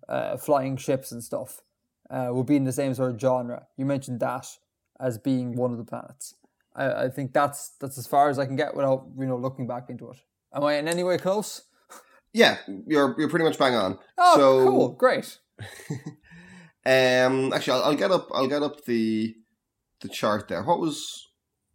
[0.08, 1.62] uh, flying ships and stuff.
[2.10, 3.66] Uh, would be in the same sort of genre.
[3.78, 4.46] You mentioned that
[5.00, 6.34] as being one of the planets.
[6.76, 9.66] I, I think that's that's as far as I can get without you know looking
[9.66, 10.18] back into it.
[10.54, 11.62] Am I in any way close?
[12.32, 13.98] Yeah, you're you're pretty much bang on.
[14.18, 15.38] Oh, so, cool, great.
[16.84, 18.28] Um, actually, I'll, I'll get up.
[18.34, 19.36] I'll get up the
[20.00, 20.64] the chart there.
[20.64, 21.28] What was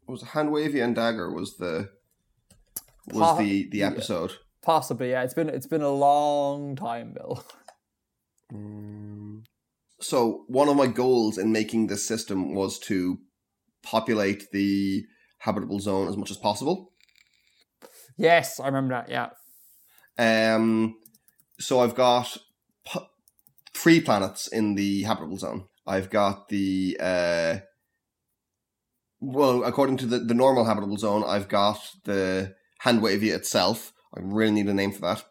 [0.06, 1.89] was Handwavy and Dagger was the
[3.13, 3.88] was the the yeah.
[3.88, 4.34] episode.
[4.62, 5.24] Possibly, yeah.
[5.24, 7.43] It's been it's been a long time, Bill.
[8.54, 9.43] Um,
[10.02, 13.20] so one of my goals in making this system was to
[13.84, 15.06] populate the
[15.39, 16.91] habitable zone as much as possible.
[18.17, 19.10] Yes, I remember that.
[19.10, 19.30] Yeah.
[20.17, 20.97] Um,
[21.60, 22.38] so I've got
[22.86, 22.99] p-
[23.73, 25.67] three planets in the habitable zone.
[25.86, 27.58] I've got the uh,
[29.19, 33.93] well, according to the, the normal habitable zone, I've got the Handwavia itself.
[34.15, 35.23] I really need a name for that.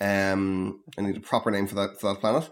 [0.00, 2.48] Um, I need a proper name for that for that planet,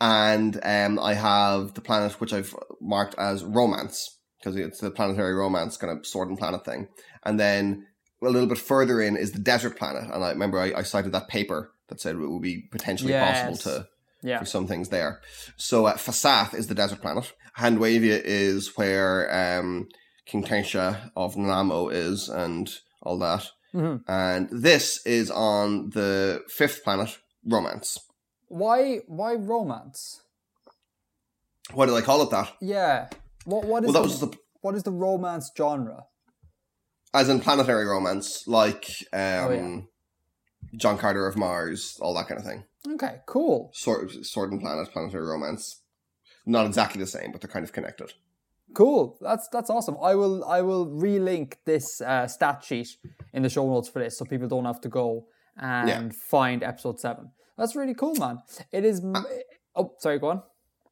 [0.00, 5.34] and um, I have the planet which I've marked as Romance because it's the planetary
[5.34, 6.88] romance kind of sword and planet thing,
[7.24, 7.86] and then
[8.22, 11.12] a little bit further in is the desert planet, and I remember I, I cited
[11.12, 13.48] that paper that said it would be potentially Yes.
[13.50, 13.88] possible to
[14.22, 14.40] Yeah.
[14.40, 15.20] for some things there.
[15.56, 17.32] So uh, Fasath is the desert planet.
[17.54, 19.88] Handwavia is where um,
[20.26, 22.68] King Tensha of Namo is and
[23.02, 23.46] all that.
[23.74, 24.02] Mhm.
[24.08, 27.98] And this is on the fifth planet, Romance.
[28.48, 30.20] Why why romance?
[31.72, 32.52] Why did I call it that?
[32.60, 33.08] Yeah.
[33.44, 36.04] What what is Well, that the, was the, what is the romance genre?
[37.14, 39.80] As in planetary romance, like um, Oh, yeah.
[40.76, 42.64] John Carter of Mars, all that kind of thing.
[42.94, 43.70] Okay, cool.
[43.72, 45.80] Sword, sword and planet, planetary romance.
[46.46, 48.12] Not exactly the same, but they're kind of connected.
[48.74, 49.16] Cool.
[49.20, 49.96] That's that's awesome.
[50.02, 52.88] I will I will relink this uh, stat sheet
[53.32, 56.08] in the show notes for this, so people don't have to go and Yeah.
[56.28, 57.30] find episode seven.
[57.56, 58.42] That's really cool, man.
[58.70, 59.00] It is.
[59.00, 59.14] m
[59.74, 60.18] oh, sorry.
[60.18, 60.42] Go on.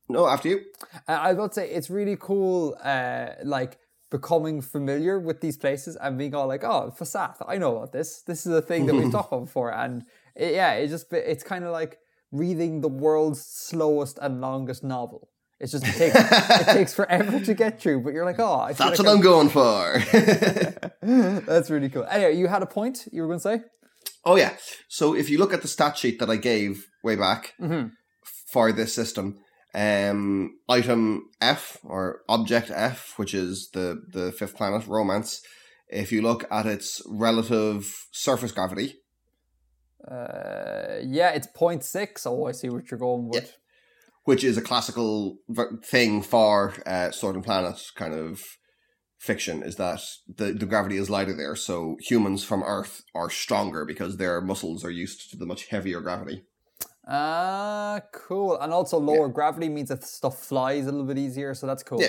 [0.08, 0.60] No, after you.
[1.08, 3.78] Uh, I was about to say it's really cool, uh, like
[4.10, 8.22] becoming familiar with these places and being all like, "Oh, Fasath, I know about this.
[8.22, 11.42] This is a thing that we've talked about before." And it, yeah, it just it's
[11.44, 11.98] kind of like
[12.32, 15.28] reading the world's slowest and longest novel.
[15.58, 18.72] It's just it takes it takes forever to get through, but you're like, "Oh, I
[18.74, 19.98] That's like what I'm going for.
[21.02, 22.04] That's really cool.
[22.10, 23.60] Anyway, you had a point you were going to say.
[24.24, 24.56] Oh yeah.
[24.88, 27.92] So if you look at the stat sheet that I gave way back Mhm.
[28.52, 29.38] for this system,
[29.76, 35.42] um, item F or object F, which is the the fifth planet, Romance.
[35.88, 38.88] If you look at its relative surface gravity,
[40.08, 42.26] Uh, yeah, it's 0.6.
[42.26, 43.56] Oh, I see what you're going with.
[44.24, 45.38] which is a classical
[45.84, 48.42] thing for uh, Sword and Planet kind of
[49.18, 50.00] fiction, is that
[50.38, 51.56] the, the gravity is lighter there.
[51.56, 56.00] So humans from Earth are stronger because their muscles are used to the much heavier
[56.00, 56.44] gravity.
[57.06, 58.58] Ah, cool.
[58.58, 62.02] And also lower gravity means that stuff flies a little bit easier, so that's cool.
[62.02, 62.08] Yeah.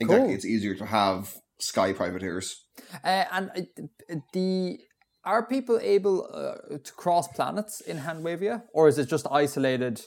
[0.00, 0.26] Exactly.
[0.26, 0.34] Cool.
[0.34, 2.64] It's easier to have sky privateers.
[3.04, 4.78] Uh, and uh, the
[5.24, 10.02] are people able uh, to cross planets in Handwavia, or is it just isolated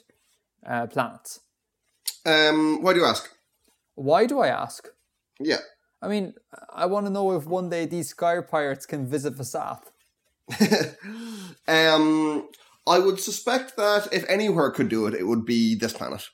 [0.66, 1.40] uh, planets?
[2.26, 3.30] Um, why do you ask?
[3.96, 4.88] Why do I ask?
[5.40, 5.60] Yeah.
[6.02, 6.34] I mean,
[6.72, 9.86] I want to know if one day these sky pirates can visit Fasath.
[11.68, 12.48] um,
[12.88, 16.30] I would suspect that if anywhere could do it, it would be this planet.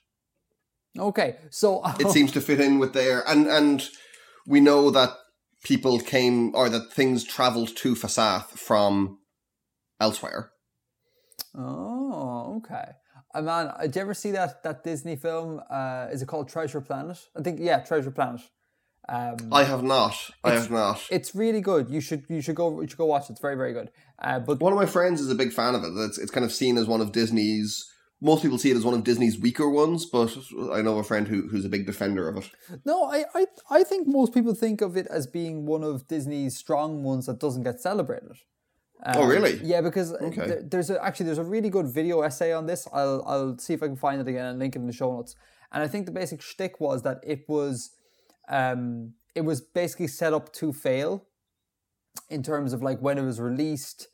[0.97, 3.89] Okay, so It seems to fit in with their and and
[4.45, 5.09] we know that
[5.63, 9.19] people came or that things travelled to Fasath from
[9.99, 10.51] elsewhere.
[11.57, 12.91] Oh, okay.
[13.33, 15.61] Uh, man, uh, did you ever see that that Disney film?
[15.69, 17.17] Uh, is it called Treasure Planet?
[17.37, 18.41] I think yeah, Treasure Planet.
[19.09, 20.15] Um, I have not.
[20.43, 21.01] I have not.
[21.11, 21.89] it's really good.
[21.89, 23.31] You should you should go you should go watch it.
[23.33, 23.89] It's very very good.
[24.19, 25.91] Uh, but One of my friends is a big fan of it.
[25.95, 27.89] It's it's kind of seen as one of Disney's.
[28.21, 30.33] Most people see it as one of Disney's weaker ones, but
[30.71, 32.49] I know a friend who who's a big defender of it.
[32.85, 36.55] no, I, I I think most people think of it as being one of Disney's
[36.57, 38.37] strong ones that doesn't get celebrated.
[39.05, 39.59] oh, Um, really?
[39.61, 40.47] Yeah, because Okay.
[40.47, 42.87] there, there's a, actually there's a really good video essay on this.
[42.93, 45.11] I'll I'll see if I can find it again and link it in the show
[45.11, 45.35] notes.
[45.73, 47.89] And I think the basic shtick was that it was,
[48.49, 51.25] um, it was basically set up to fail,
[52.29, 54.07] in terms of like when it was released,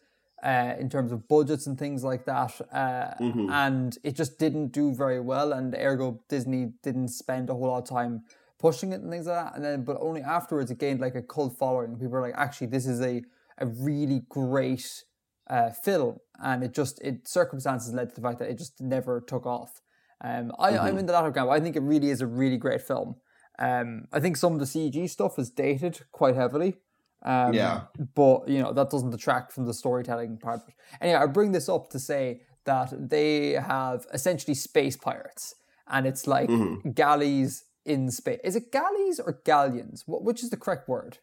[0.44, 2.60] uh, in terms of budgets and things like that.
[2.72, 3.52] Uh, Mhm.
[3.52, 7.80] and it just didn't do very well, and ergo Disney didn't spend a whole lot
[7.80, 8.24] of time
[8.58, 9.56] pushing it and things like that.
[9.56, 11.94] And then, but only afterwards it gained like a cult following.
[11.94, 13.24] People were like, actually, this is a
[13.58, 15.04] a really great
[15.48, 19.20] uh, film, and it just it circumstances led to the fact that it just never
[19.20, 19.82] took off.
[20.22, 21.50] Um, I, I'm in the latter camp.
[21.50, 23.16] I think it really is a really great film.
[23.60, 26.78] Um, I think some of the CG stuff is dated quite heavily.
[27.22, 27.82] Um, Yeah.
[28.16, 30.62] But you know that doesn't detract from the storytelling part.
[31.02, 35.56] Anyway, I bring this up to say that they have essentially space pirates,
[35.88, 36.96] and it's like Mhm.
[36.96, 38.40] galleys in space.
[38.44, 40.04] Is it galleys or galleons?
[40.08, 41.18] What, which is the correct word?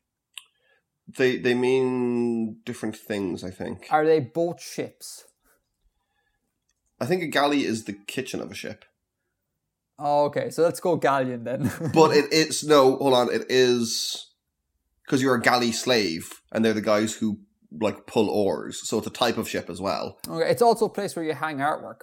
[1.17, 3.43] They they mean different things.
[3.45, 3.87] I think.
[3.91, 5.25] Are they both ships?
[7.01, 8.85] I think a galley is the kitchen of a ship,
[9.99, 10.51] Oh, okay.
[10.51, 11.73] So let's go galleon then.
[11.95, 12.97] but it is no.
[12.97, 13.33] Hold on.
[13.33, 14.31] It is
[15.05, 17.39] because you're a galley slave, and they're the guys who
[17.81, 18.87] like pull oars.
[18.87, 20.19] So it's a type of ship as well.
[20.29, 22.03] okay, it's also a place where you hang artwork.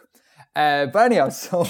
[0.56, 1.64] Uh, but anyhow, so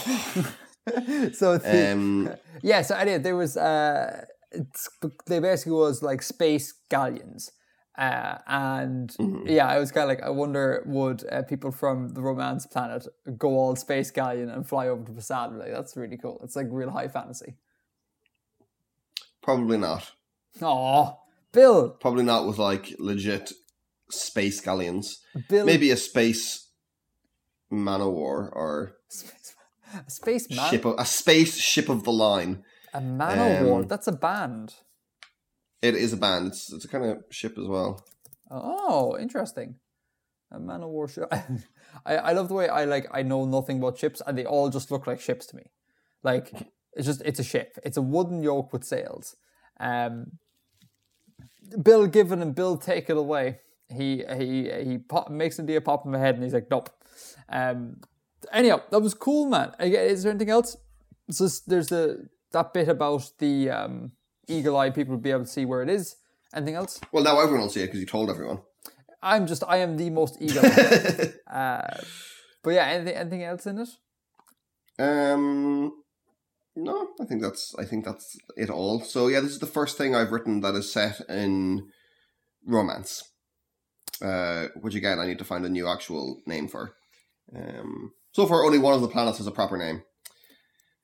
[1.34, 2.82] so the, Um, yeah.
[2.82, 4.90] So anyway, there was uh, it's,
[5.26, 7.52] they basically was like space galleons.
[7.98, 9.48] Uh, and Mhm.
[9.48, 13.08] yeah, I was kind of like, I wonder would uh, people from the Romance Planet
[13.38, 15.56] go all space galleon and fly over to Fasath?
[15.58, 16.40] Like that's really cool.
[16.44, 17.56] It's like real high fantasy.
[19.44, 20.12] probably not.
[20.62, 21.20] Oh,
[21.52, 23.52] Bill, Probably not with like legit
[24.10, 25.20] space galleons.
[25.50, 26.70] Bill, Maybe a space
[27.70, 29.56] man o' war or space,
[30.08, 32.64] a space man, ship of, a space ship of the line.
[32.94, 33.82] a man war.
[33.82, 34.74] um, That's a band.
[35.84, 36.48] It is a band.
[36.48, 38.06] It's it's a kind of ship as well.
[38.50, 39.76] Oh, interesting.
[40.50, 41.26] A man of war ship.
[42.06, 44.70] I, I love the way I like I know nothing about ships and they all
[44.70, 45.64] just look like ships to me.
[46.24, 46.54] Like
[46.94, 47.78] it's just it's a ship.
[47.84, 49.36] It's a wooden yoke with sails.
[49.78, 50.38] Um
[51.82, 53.60] Bill Given and Bill Take It Away.
[53.90, 56.92] He he he pop, makes an idea pop in my head and he's like, nope.
[57.50, 57.98] Um
[58.54, 59.74] anyhow, that was cool, man.
[59.82, 60.78] Is there anything else?
[61.30, 64.14] So there's the that bit about the um
[64.48, 66.16] eagle eye people would be able to see where it is.
[66.54, 67.00] Anything else?
[67.12, 68.60] Well, now everyone will see it because you told everyone.
[69.22, 70.66] I'm just I am the most eagle.
[71.52, 71.88] uh,
[72.64, 73.90] but yeah, anything anything else in it?
[75.00, 75.92] um,
[76.76, 79.02] no, I think that's I think that's it all.
[79.02, 81.90] So yeah, this is the first thing I've written that is set in
[82.66, 83.24] romance.
[84.22, 86.96] Uh, which again, I need to find a new actual name for.
[87.56, 90.04] Um, so far, only one of the planets has a proper name.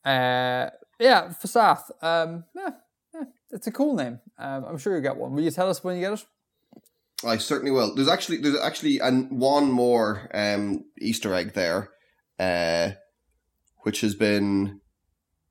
[0.06, 1.90] Uh, yeah, Fasath.
[2.02, 2.72] Um, yeah,
[3.20, 4.20] yeah, it's a cool name.
[4.38, 5.34] Um, I'm sure you'll get one.
[5.34, 6.26] Will you tell us when you get it?
[7.26, 7.94] I certainly will.
[7.96, 11.90] There's actually there's actually an, one more um, Easter egg there,
[12.40, 12.92] uh,
[13.80, 14.80] which has been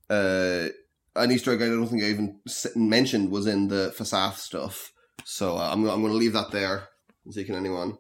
[0.09, 0.69] uh,
[1.14, 2.41] an Easter egg I don't think I even
[2.75, 4.93] mentioned was in the Fasath stuff.
[5.25, 6.89] So uh, I'm I'm going to leave that there
[7.25, 7.99] and see can anyone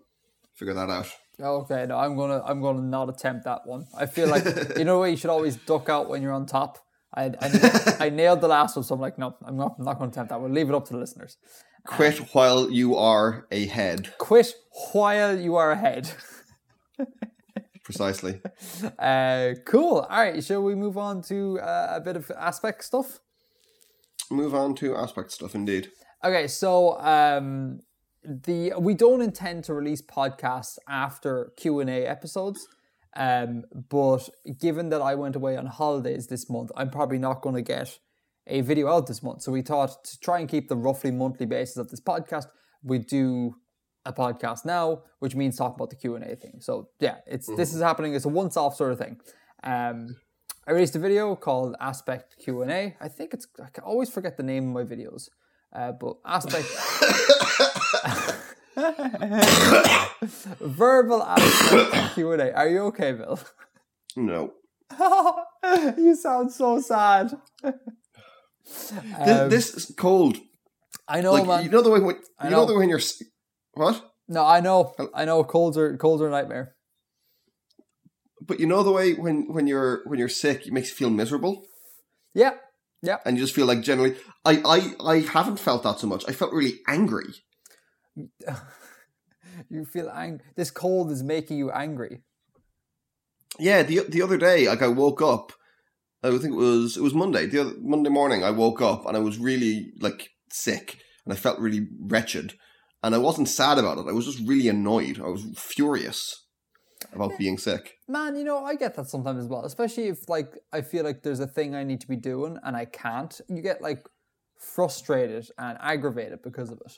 [0.54, 1.12] figure that out.
[1.40, 3.86] Okay, no, I'm gonna I'm gonna not attempt that one.
[3.96, 4.44] I feel like
[4.76, 6.78] you know what you should always duck out when you're on top.
[7.14, 9.98] I I, I nailed the last one, so I'm like, no, I'm not I'm not
[9.98, 11.36] gonna attempt that We'll Leave it up to the listeners.
[11.86, 14.12] Quit while you are ahead.
[14.18, 14.54] Quit
[14.92, 16.10] while you are ahead.
[17.84, 18.42] Precisely.
[18.98, 20.06] Uh, cool.
[20.10, 23.20] All right, shall we move on to uh, a bit of aspect stuff?
[24.30, 25.54] Move on to aspect stuff.
[25.54, 25.88] Indeed.
[26.22, 27.80] Okay, so um,
[28.22, 32.68] the we don't intend to release podcasts after Q and A episodes.
[33.16, 34.28] Um, but
[34.60, 37.98] given that I went away on holidays this month, I'm probably not going to get
[38.46, 39.42] a video out this month.
[39.42, 42.46] So we thought to try and keep the roughly monthly basis of this podcast,
[42.82, 43.56] we do
[44.04, 46.60] a podcast now, which means talk about the Q and A thing.
[46.60, 48.14] So yeah, it's this is happening.
[48.14, 49.20] It's a once-off sort of thing.
[49.62, 50.16] Um,
[50.66, 52.96] I released a video called Aspect Q and A.
[53.00, 55.28] I think it's I always forget the name of my videos,
[55.72, 56.66] uh, but Aspect
[60.60, 62.54] Verbal Aspect Q and A.
[62.56, 63.38] Are you okay, Bill?
[64.16, 64.52] No.
[65.96, 67.32] you sound so sad.
[67.62, 70.36] Um, this is cold.
[71.06, 71.64] I know, Like man.
[71.64, 72.58] you know the way when I you know.
[72.60, 72.66] know.
[72.66, 73.00] the way when you're
[73.74, 74.02] what?
[74.28, 74.94] no, I know.
[75.14, 75.42] I know.
[75.44, 76.74] Colds are colds are a nightmare.
[78.40, 81.10] But you know the way when when you're when you're sick, it makes you feel
[81.10, 81.64] miserable,
[82.34, 82.52] Yeah,
[83.02, 83.18] yeah.
[83.24, 84.16] and you just feel like generally.
[84.44, 86.24] I I I haven't felt that so much.
[86.28, 87.34] I felt really angry.
[89.68, 90.44] You feel angry.
[90.56, 92.20] This cold is making you angry.
[93.58, 95.52] Yeah, the the other day, like I woke up.
[96.22, 97.46] I think it was it was Monday.
[97.46, 101.36] The other Monday morning, I woke up and I was really like sick, and I
[101.36, 102.54] felt really wretched.
[103.02, 104.06] And I wasn't sad about it.
[104.08, 105.20] I was just really annoyed.
[105.20, 106.46] I was furious
[107.12, 107.94] about being sick.
[108.08, 109.64] Man, you know, I get that sometimes as well.
[109.64, 112.76] Especially if like I feel like there's a thing I need to be doing and
[112.76, 113.40] I can't.
[113.48, 114.06] You get like
[114.58, 116.92] frustrated and aggravated because of it.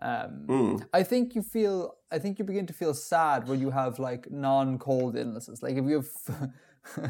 [0.00, 0.86] Um, Mm.
[0.92, 1.96] I think you feel.
[2.10, 5.62] I think you begin to feel sad when you have like non-cold illnesses.
[5.62, 6.50] Like if you have.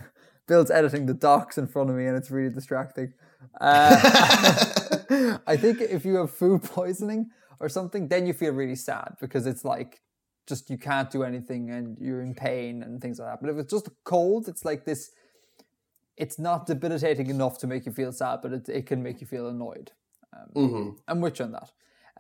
[0.49, 3.13] Bill's editing the docs in front of me, and it's really distracting.
[3.61, 3.97] Uh,
[5.47, 7.31] I think if you have food poisoning
[7.61, 10.01] or something, then you feel really sad because it's like
[10.47, 13.41] just you can't do anything and you're in pain and things like that.
[13.43, 15.11] But if it's just a cold, it's like this.
[16.17, 19.27] It's not debilitating enough to make you feel sad, but it, it can make you
[19.27, 19.93] feel annoyed.
[20.55, 21.71] hmm I'm with you on that.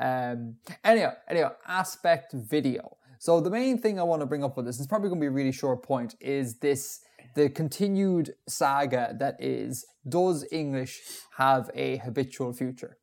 [0.01, 2.97] Um, anyhow, anyhow, aspect video.
[3.19, 5.25] So the main thing I want to bring up with this is probably going to
[5.25, 6.15] be a really short point.
[6.21, 7.01] Is this
[7.35, 11.01] the continued saga that is does English
[11.37, 12.99] have a habitual future?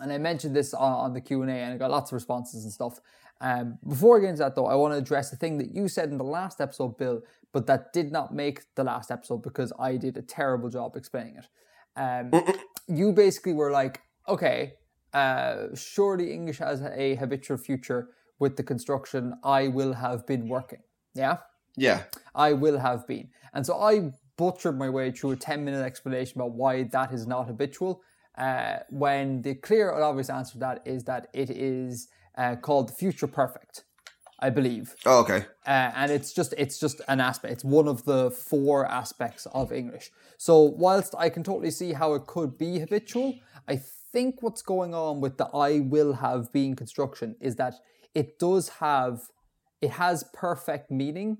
[0.00, 2.14] And I mentioned this on, on the Q and A, and I got lots of
[2.14, 3.00] responses and stuff.
[3.40, 5.88] Um, before I get into that, though, I want to address the thing that you
[5.88, 7.22] said in the last episode, Bill,
[7.52, 11.36] but that did not make the last episode because I did a terrible job explaining
[11.36, 11.46] it.
[11.96, 12.30] Um,
[12.88, 14.74] you basically were like, okay,
[15.18, 18.08] uh, surely English has a habitual future
[18.38, 20.82] with the construction I will have been working.
[21.14, 21.38] Yeah?
[21.76, 22.02] Yeah.
[22.34, 23.28] I will have been.
[23.54, 27.26] And so I butchered my way through a 10 minute explanation about why that is
[27.26, 28.02] not habitual.
[28.36, 32.96] Uh, when the clear and obvious answer to that is that it is uh, called
[32.96, 33.82] future perfect,
[34.38, 34.94] I believe.
[35.04, 35.46] Oh, okay.
[35.66, 37.52] Uh, and it's just it's just an aspect.
[37.54, 40.12] It's one of the four aspects of English.
[40.36, 43.34] So whilst I can totally see how it could be habitual,
[43.66, 43.80] I
[44.12, 47.74] think what's going on with the I will have been construction is that
[48.14, 49.20] it does have
[49.80, 51.38] it has perfect meaning.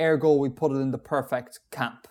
[0.00, 2.08] Ergo, we put it in the perfect camp.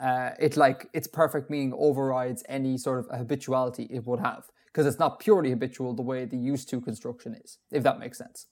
[0.00, 4.86] Uh, it like its perfect meaning overrides any sort of habituality it would have because
[4.86, 8.46] it's not purely habitual the way the used to construction is, if that makes sense.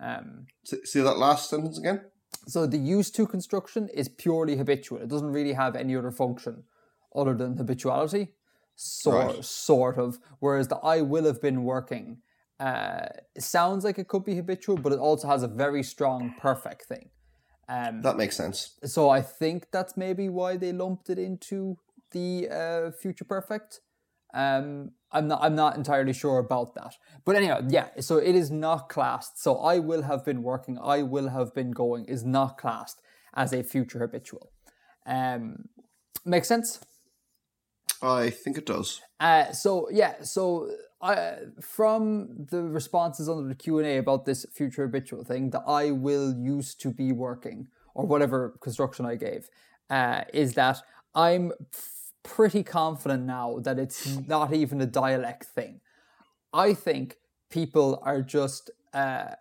[0.00, 2.02] Um, See, see that last sentence again?
[2.46, 4.98] so the used to construction is purely habitual.
[4.98, 6.64] It doesn't really have any other function
[7.14, 8.34] other than habituality,
[8.76, 9.44] sort Right.
[9.44, 10.18] sort of.
[10.38, 12.18] Whereas the I will have been working
[12.58, 13.06] uh,
[13.38, 17.08] sounds like it could be habitual, but it also has a very strong perfect thing.
[17.68, 18.74] Um, That makes sense.
[18.84, 21.78] so I think that's maybe why they lumped it into
[22.10, 23.80] the uh, future perfect.
[24.34, 25.40] Um, I'm not.
[25.42, 26.94] I'm not entirely sure about that.
[27.24, 27.88] But anyhow, yeah.
[28.00, 29.42] So it is not classed.
[29.42, 30.78] So I will have been working.
[30.78, 33.00] I will have been going is not classed
[33.34, 34.52] as a future habitual.
[35.06, 35.68] Um,
[36.24, 36.80] makes sense.
[38.02, 39.00] I think it does.
[39.18, 40.70] Uh, so yeah, so
[41.02, 45.62] I from the responses under the Q and A about this future habitual thing, that
[45.66, 49.48] I will used to be working or whatever construction I gave,
[49.88, 50.78] uh, is that
[51.14, 55.80] I'm f- pretty confident now that it's not even a dialect thing.
[56.52, 57.16] I think
[57.50, 59.34] people are just uh,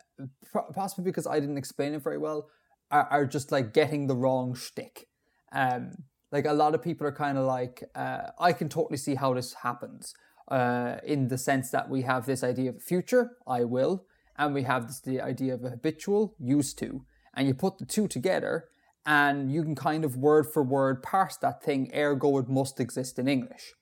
[0.52, 2.50] po- possibly because I didn't explain it very well,
[2.92, 5.08] are, are just like getting the wrong shtick.
[5.52, 9.16] Um, like a lot of people are kind of like, uh, I can totally see
[9.16, 10.14] how this happens.
[10.48, 14.06] Uh, in the sense that we have this idea of a future, I will,
[14.36, 17.06] and we have this the idea of a habitual, used to,
[17.36, 18.66] and you put the two together,
[19.06, 21.92] and you can kind of word for word parse that thing.
[21.94, 23.74] Ergo, it must exist in English,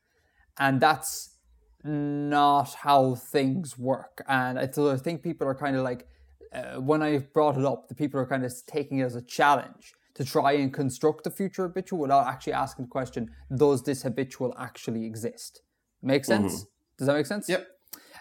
[0.59, 1.37] and that's
[1.85, 4.21] not how things work.
[4.27, 6.05] And I, so I think people are kind of like,
[6.51, 9.21] uh, when I brought it up, the people are kind of taking it as a
[9.21, 14.01] challenge to try and construct a future habitual without actually asking the question, does this
[14.01, 15.61] habitual actually exist?
[16.01, 16.65] Make sense?
[16.97, 17.47] Does that make sense?
[17.47, 17.67] Yep.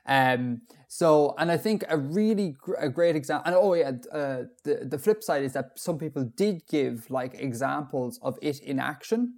[0.07, 4.45] Um, so, and I think a really gr- a great example, and oh yeah, uh,
[4.63, 8.79] the the flip side is that some people did give like examples of it in
[8.79, 9.35] action,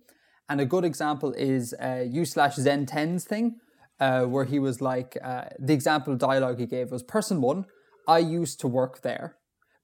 [0.49, 3.57] and a good example is uh, u slash zen tens thing,
[4.01, 7.65] uh, where he was like uh, the example of dialogue he gave was person one,
[8.07, 9.38] I used to work there.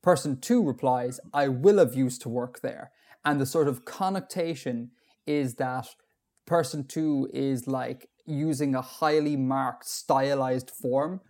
[0.05, 2.91] Person two replies, I will have used to work there,
[3.25, 4.91] and the sort of connotation
[5.27, 5.87] is that
[6.45, 11.23] person two is like using a highly marked stylized form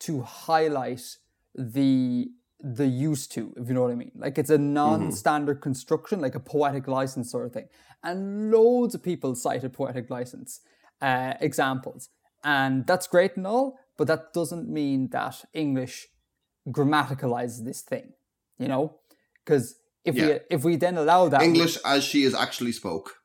[0.00, 1.18] to highlight
[1.54, 2.30] the
[2.60, 4.12] the used to, if you know what I mean.
[4.16, 7.68] Like it's a non-standard construction, like a poetic license sort of thing.
[8.02, 10.60] And loads of people cited poetic license
[11.02, 12.08] uh, examples,
[12.42, 16.08] and that's great and all, but that doesn't mean that English
[16.70, 18.12] grammaticalizes this thing,
[18.58, 18.98] you know?
[19.44, 23.16] Because if we if we then allow that English as she is actually spoke.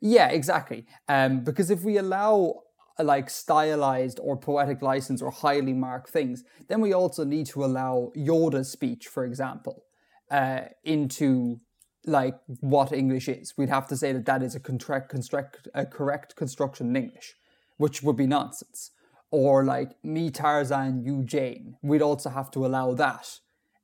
[0.00, 0.86] yeah, exactly.
[1.08, 2.62] Um, because if we allow
[2.98, 8.10] like stylized or poetic license or highly marked things, then we also need to allow
[8.16, 9.84] Yoda's speech, for example,
[10.30, 11.60] uh, into
[12.06, 13.56] like what English is.
[13.56, 17.34] We'd have to say that that is a contract, construct, a correct construction in English,
[17.76, 18.90] which would be nonsense.
[19.30, 21.76] Or like me Tarzan, you Jane.
[21.82, 23.28] We'd also have to allow that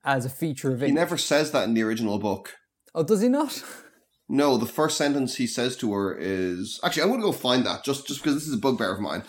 [0.04, 0.86] as a feature of it.
[0.86, 2.54] He never says that in the original book.
[2.94, 3.62] oh, does he not?
[4.26, 7.66] No, the first sentence he says to her is actually I'm going to go find
[7.66, 9.22] that just just because this is a bugbear of mine.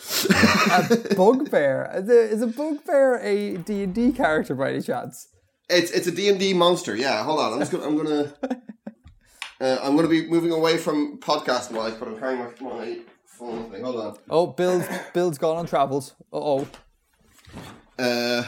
[0.71, 1.91] a bugbear.
[1.93, 5.27] Is a, bugbear a D and D character by any chance?
[5.69, 6.95] It's it's a D and D monster.
[6.95, 7.51] Yeah, hold on.
[7.51, 8.33] I'm just gonna I'm gonna
[9.59, 12.99] uh, I'm gonna be moving away from podcast mic, but I'm carrying my, my
[13.41, 13.79] me.
[13.81, 14.17] Hold on.
[14.29, 16.15] Oh, Bill's Bill's gone on travels.
[16.31, 16.67] Uh oh.
[17.97, 18.43] Uh,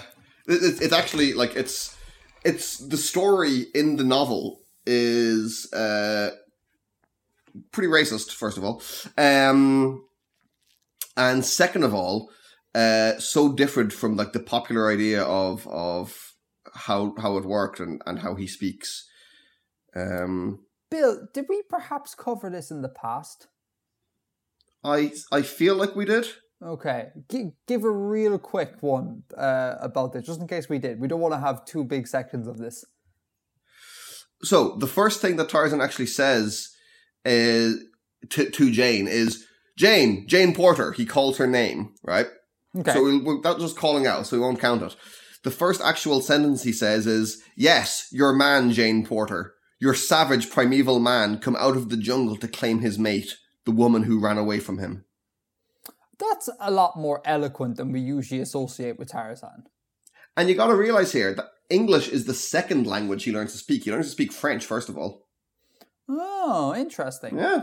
[0.48, 1.96] it, it's it's actually like it's
[2.44, 6.32] it's the story in the novel is uh
[7.72, 8.32] pretty racist.
[8.32, 8.82] First of all,
[9.18, 10.04] um,
[11.16, 12.30] and second of all,
[12.76, 16.34] uh, so different from like the popular idea of of
[16.74, 19.08] how how it worked and and how he speaks.
[19.96, 20.60] Um,
[20.90, 23.48] Bill, did we perhaps cover this in the past?
[24.84, 26.28] I I feel like we did.
[26.64, 31.00] Okay, G- give a real quick one uh, about this, just in case we did.
[31.00, 32.84] We don't want to have two big sections of this.
[34.42, 36.70] So the first thing that Tarzan actually says
[37.26, 37.84] is
[38.30, 39.46] to to Jane is
[39.78, 40.92] Jane Jane Porter.
[40.92, 42.28] He calls her name, right?
[42.78, 42.94] Okay.
[42.94, 44.96] So we'll, we'll, that's just calling out, so we won't count it.
[45.44, 51.00] The first actual sentence he says is, "Yes, your man, Jane Porter, your savage primeval
[51.00, 54.60] man, come out of the jungle to claim his mate, the woman who ran away
[54.60, 54.94] from him."
[56.26, 59.60] That's a lot more eloquent than we usually associate with Tarzan.
[60.36, 63.58] And you got to realize here that English is the second language he learns to
[63.60, 63.84] speak.
[63.84, 65.28] He learns to speak French first of all.
[66.10, 67.38] Oh, interesting.
[67.38, 67.62] Yeah,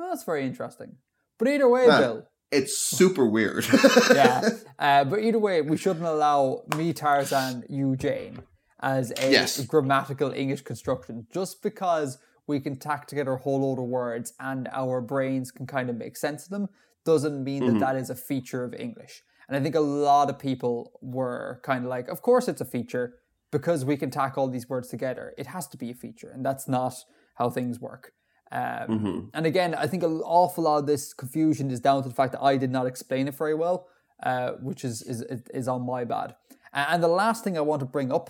[0.00, 0.96] Oh, that's very interesting.
[1.38, 2.00] But either way, Yeah.
[2.00, 2.18] Bill,
[2.50, 3.64] it's super weird.
[4.14, 4.48] yeah.
[4.78, 8.42] Uh, but either way, we shouldn't allow me Tarzan, you Jane,
[8.80, 9.60] as a Yes.
[9.66, 12.18] grammatical English construction just because
[12.48, 15.96] we can tack together a whole load of words and our brains can kind of
[15.96, 16.68] make sense of them
[17.04, 19.22] doesn't mean that that is a feature of English.
[19.48, 22.66] And I think a lot of people were kind of like, of course it's a
[22.66, 23.14] feature
[23.50, 25.32] because we can tack all these words together.
[25.38, 26.94] It has to be a feature, and that's not
[27.36, 28.12] how things work.
[28.52, 32.14] Um, And again, I think an awful lot of this confusion is down to the
[32.14, 33.88] fact that I did not explain it very well,
[34.22, 35.22] uh, which is, is
[35.54, 36.34] is on my bad.
[36.72, 38.26] And the last thing I want to bring up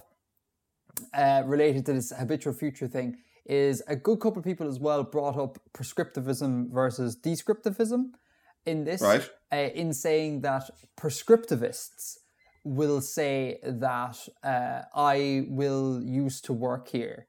[1.14, 3.16] uh, related to this habitual future thing
[3.48, 8.10] is a good couple of people as well brought up prescriptivism versus descriptivism
[8.66, 9.28] in this, Right.
[9.52, 10.70] uh, in saying that
[11.00, 12.18] prescriptivists
[12.64, 17.26] will say that uh, I will use to work here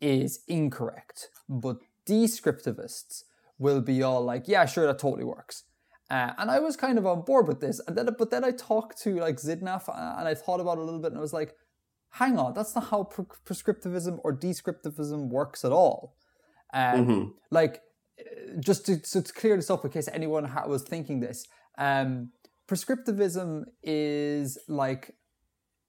[0.00, 3.24] is incorrect, but descriptivists
[3.58, 5.64] will be all like, yeah, sure, that totally works.
[6.10, 8.50] Uh, and I was kind of on board with this, and then but then I
[8.50, 11.22] talked to like Zidnaf, uh, and I thought about it a little bit, and I
[11.22, 11.54] was like,
[12.20, 16.16] hang on, that's not how pre- prescriptivism or descriptivism works at all.
[16.72, 17.82] Um, Like,
[18.20, 21.46] uh, just to, so to clear this up in case anyone ha- was thinking this,
[21.76, 22.30] um,
[22.68, 25.16] prescriptivism is like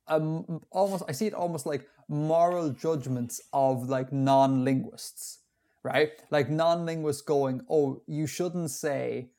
[0.08, 5.40] um, almost I see it almost like moral judgments of like non-linguists,
[5.84, 6.12] right?
[6.30, 9.32] Like non-linguists going, "Oh, you shouldn't say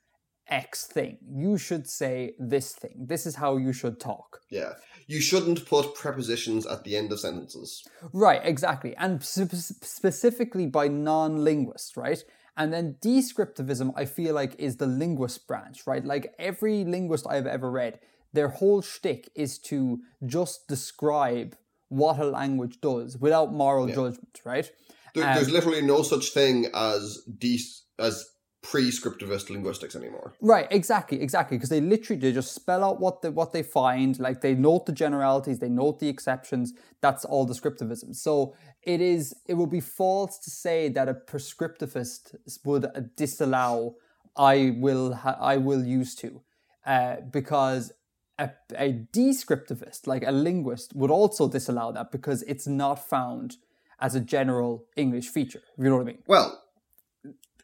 [0.49, 1.19] X thing.
[1.29, 3.07] You should say this thing.
[3.09, 4.75] This is how you should talk." Yeah.
[5.09, 7.85] You shouldn't put prepositions at the end of sentences.
[8.13, 8.97] Right, exactly.
[8.97, 12.23] And sp- specifically by non linguists, right?
[12.57, 16.05] And then descriptivism, I feel like, is the linguist branch, right?
[16.05, 18.01] Like every linguist I've ever read,
[18.33, 21.57] their whole shtick is to just describe
[21.89, 24.71] what a language does without moral judgment, right?
[25.15, 27.61] There, Um, there's literally no such thing as de-
[27.99, 28.25] as
[28.73, 30.35] prescriptivist linguistics anymore.
[30.41, 31.57] Right, exactly, exactly.
[31.57, 34.87] Because they literally they just spell out what they what they find, like they note
[34.87, 36.73] the generalities, they note the exceptions.
[37.01, 38.15] That's all descriptivism.
[38.15, 39.35] So it is.
[39.47, 42.87] It would be false to say that a prescriptivist would
[43.17, 43.97] disallow.
[44.37, 45.15] I will.
[45.15, 46.43] Ha- I will use to,
[46.85, 47.93] uh, because
[48.39, 53.57] a, a descriptivist, like a linguist, would also disallow that because it's not found
[53.99, 55.63] as a general English feature.
[55.77, 56.23] If you know what I mean?
[56.27, 56.63] Well,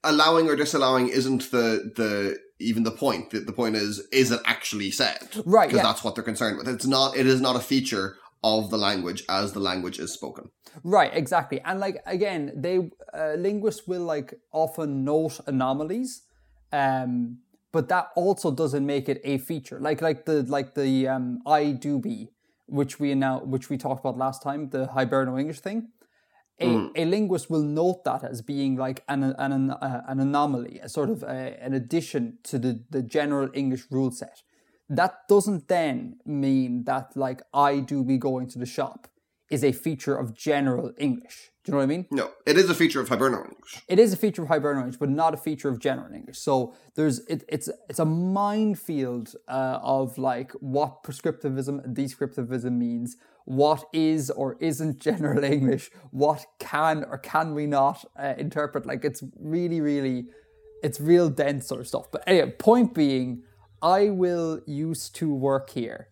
[0.04, 3.30] allowing or disallowing isn't the the even the point.
[3.30, 5.28] The, the point is, is it actually said?
[5.44, 5.68] Right.
[5.68, 5.82] Because Yeah.
[5.82, 6.68] that's what they're concerned with.
[6.68, 7.16] It's not.
[7.16, 10.50] It is not a feature of the language as the language is spoken.
[10.82, 11.60] Right, exactly.
[11.60, 16.22] And like again, they uh, linguists will like often note anomalies,
[16.72, 17.38] um,
[17.72, 19.78] but that also doesn't make it a feature.
[19.80, 22.30] Like like the like the um, I do be,
[22.66, 25.88] which we now which we talked about last time, the Hiberno English thing.
[26.62, 30.88] A, a linguist will note that as being like an an, uh, an anomaly, a
[30.88, 34.42] sort of a, an addition to the, the general English rule set.
[34.88, 39.08] That doesn't then mean that like I do be going to the shop
[39.52, 41.50] is a feature of general English.
[41.62, 42.06] Do you know what I mean?
[42.10, 43.82] No, it is a feature of Hiberno English.
[43.86, 46.38] It is a feature of Hiberno English, but not a feature of general English.
[46.38, 53.16] So there's it, it's it's a minefield uh, of like what prescriptivism and descriptivism means,
[53.44, 58.86] what is or isn't general English, what can or can we not uh, interpret.
[58.86, 60.26] Like it's really, really,
[60.82, 62.10] it's real dense sort of stuff.
[62.10, 63.42] But anyway, point being,
[63.80, 66.08] I will use to work here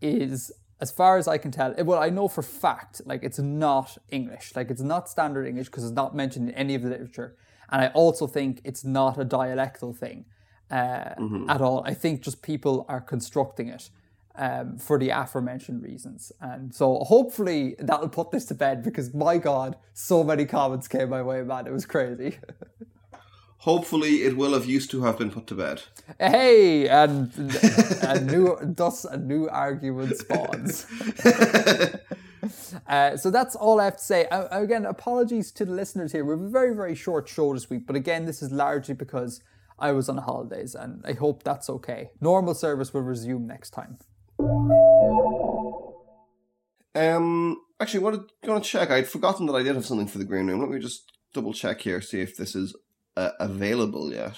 [0.00, 3.98] is as far as I can tell, well, I know for fact, like it's not
[4.08, 7.36] English, like it's not standard English because it's not mentioned in any of the literature,
[7.70, 10.24] and I also think it's not a dialectal thing
[10.70, 11.14] uh,
[11.48, 11.82] at all.
[11.84, 13.90] I think just people are constructing it
[14.36, 19.38] um, for the aforementioned reasons, and so hopefully that'll put this to bed because my
[19.38, 22.38] God, so many comments came my way, man, it was crazy.
[23.64, 25.82] Hopefully, it will have used to have been put to bed.
[26.18, 27.30] hey, and
[28.02, 30.86] a new thus a new argument spawns.
[32.86, 34.26] Uh, so that's all I have to say.
[34.26, 36.24] Uh, again, apologies to the listeners here.
[36.24, 39.42] We have a very, very short show this week, but again, this is largely because
[39.78, 42.10] I was on holidays, and I hope that's okay.
[42.20, 43.98] Normal service will resume next time.
[46.94, 48.90] Um, actually, what I'm going to check.
[48.90, 50.60] I'd forgotten that I did have something for the green room.
[50.60, 52.76] Let me just double check here, see if this is
[53.16, 54.36] uh, available yet.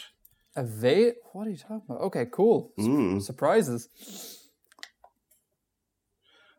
[0.56, 2.02] Ava- What are you talking about?
[2.02, 2.72] Okay, cool.
[2.78, 3.22] Mm.
[3.22, 3.88] Surprises.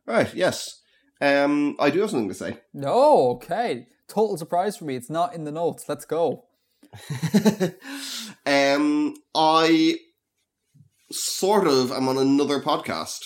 [0.06, 0.34] Right.
[0.34, 0.82] Yes.
[1.22, 2.60] Um, I do have something to say.
[2.74, 3.88] No, okay.
[4.08, 4.96] Total surprise for me.
[4.96, 5.86] It's not in the notes.
[5.88, 6.46] Let's go.
[8.46, 9.98] um, I
[11.12, 13.20] sort of am on another podcast.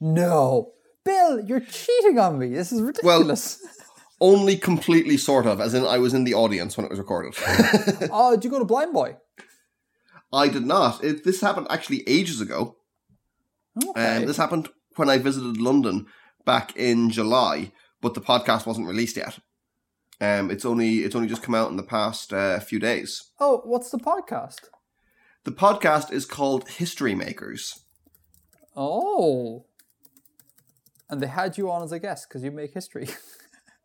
[0.00, 0.72] No.
[1.04, 2.48] Bill, you're cheating on me.
[2.48, 3.60] This is ridiculous.
[3.62, 3.72] Well,
[4.18, 7.34] Only completely sort of, as in I was in the audience when it was recorded.
[8.10, 9.16] oh, did you go to Blind Boy?
[10.32, 11.04] I did not.
[11.04, 12.76] It, this happened actually ages ago.
[13.90, 14.16] Okay.
[14.16, 16.06] Um, this happened when I visited London
[16.46, 19.38] back in July, but the podcast wasn't released yet.
[20.18, 23.30] Um, it's only it's only just come out in the past uh, few days.
[23.38, 24.68] oh, what's the podcast?
[25.44, 27.80] The podcast is called History Makers.
[28.74, 29.66] Oh.
[31.08, 33.08] And they had you on as a guest because you make history.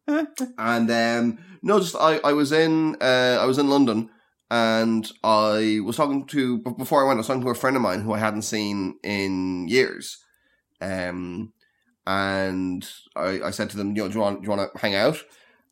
[0.06, 4.10] and um, no, just I, I was in uh, I was in London,
[4.50, 7.18] and I was talking to before I went.
[7.18, 10.18] I was talking to a friend of mine who I hadn't seen in years,
[10.80, 11.52] um,
[12.06, 14.78] and I, I said to them, you know, do you want do you want to
[14.80, 15.22] hang out?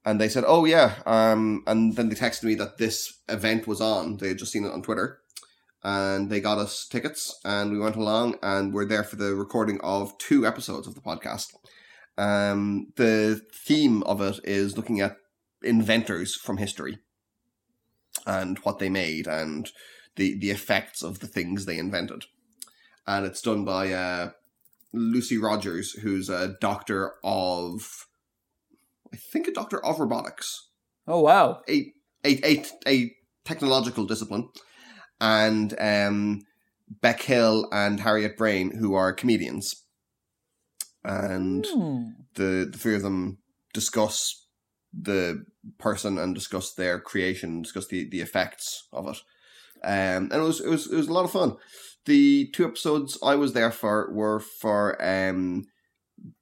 [0.05, 3.80] And they said, oh yeah, um, and then they texted me that this event was
[3.80, 4.16] on.
[4.16, 5.18] They had just seen it on Twitter.
[5.84, 9.80] And they got us tickets, and we went along, and we're there for the recording
[9.80, 11.54] of two episodes of the podcast.
[12.16, 15.16] Um, the theme of it is looking at
[15.62, 16.98] inventors from history
[18.26, 19.70] and what they made and
[20.16, 22.24] the the effects of the things they invented.
[23.06, 24.30] And it's done by uh,
[24.92, 28.06] Lucy Rogers, who's a doctor of,
[29.12, 30.68] I think, a doctor of robotics,
[31.06, 31.62] oh, wow.
[31.68, 31.92] a
[32.24, 33.12] a a, a
[33.44, 34.48] technological discipline,
[35.20, 36.42] and um,
[37.00, 39.84] Bec Hill and Harriet Braine, who are comedians.
[41.04, 42.04] And Hmm.
[42.34, 43.38] the the three of them
[43.72, 44.46] discuss
[44.92, 45.44] the
[45.78, 49.18] person and discuss their creation, discuss the, the effects of it.
[49.84, 51.56] Um, and it was it was it was a lot of fun.
[52.06, 55.66] The two episodes I was there for were for um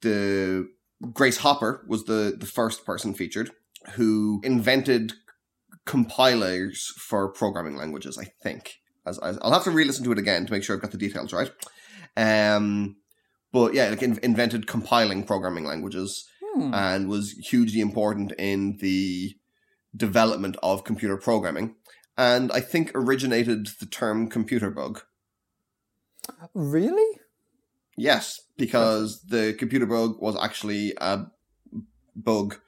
[0.00, 0.68] the
[1.12, 3.50] Grace Hopper was the the first person featured
[3.92, 5.12] who invented
[5.86, 8.18] compilers for programming languages.
[8.18, 8.74] I think
[9.06, 10.98] as, as I'll have to re-listen to it again to make sure I've got the
[10.98, 11.50] details right.
[12.16, 12.96] Um,
[13.52, 16.72] but yeah, like in, invented compiling programming languages Hmm.
[16.72, 19.34] and was hugely important in the
[19.94, 21.74] development of computer programming.
[22.16, 25.02] and I think originated the term computer bug.
[26.54, 27.20] Really?
[27.96, 31.26] Yes, because the computer bug was actually a
[32.14, 32.58] bug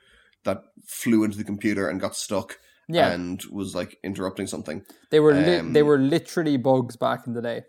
[0.45, 2.59] that flew into the computer and got stuck
[2.89, 4.83] Yeah, and was like interrupting something.
[5.11, 7.65] they were li- um, they were literally bugs back in the day.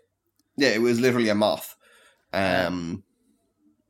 [0.56, 1.76] Yeah, it was literally a moth.
[2.32, 3.04] Um,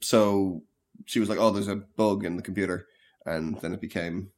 [0.01, 0.63] so
[1.07, 2.87] she was like, "Oh, there's a bug in the computer,"
[3.25, 4.31] and then it became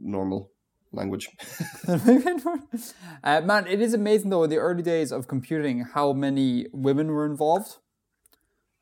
[0.00, 0.50] normal
[0.92, 1.28] language.
[1.88, 7.08] uh, man, it is amazing though in the early days of computing how many women
[7.08, 7.78] were involved.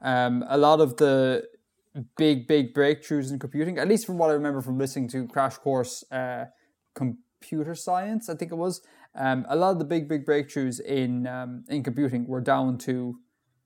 [0.01, 1.45] Um, a lot of the
[2.17, 5.57] big, big breakthroughs in computing, at least from what I remember from listening to Crash
[5.59, 6.47] Course uh,
[7.01, 8.83] Computer Science, I think it was.
[9.15, 13.17] Um, a lot of the big, big breakthroughs in um, in computing were down to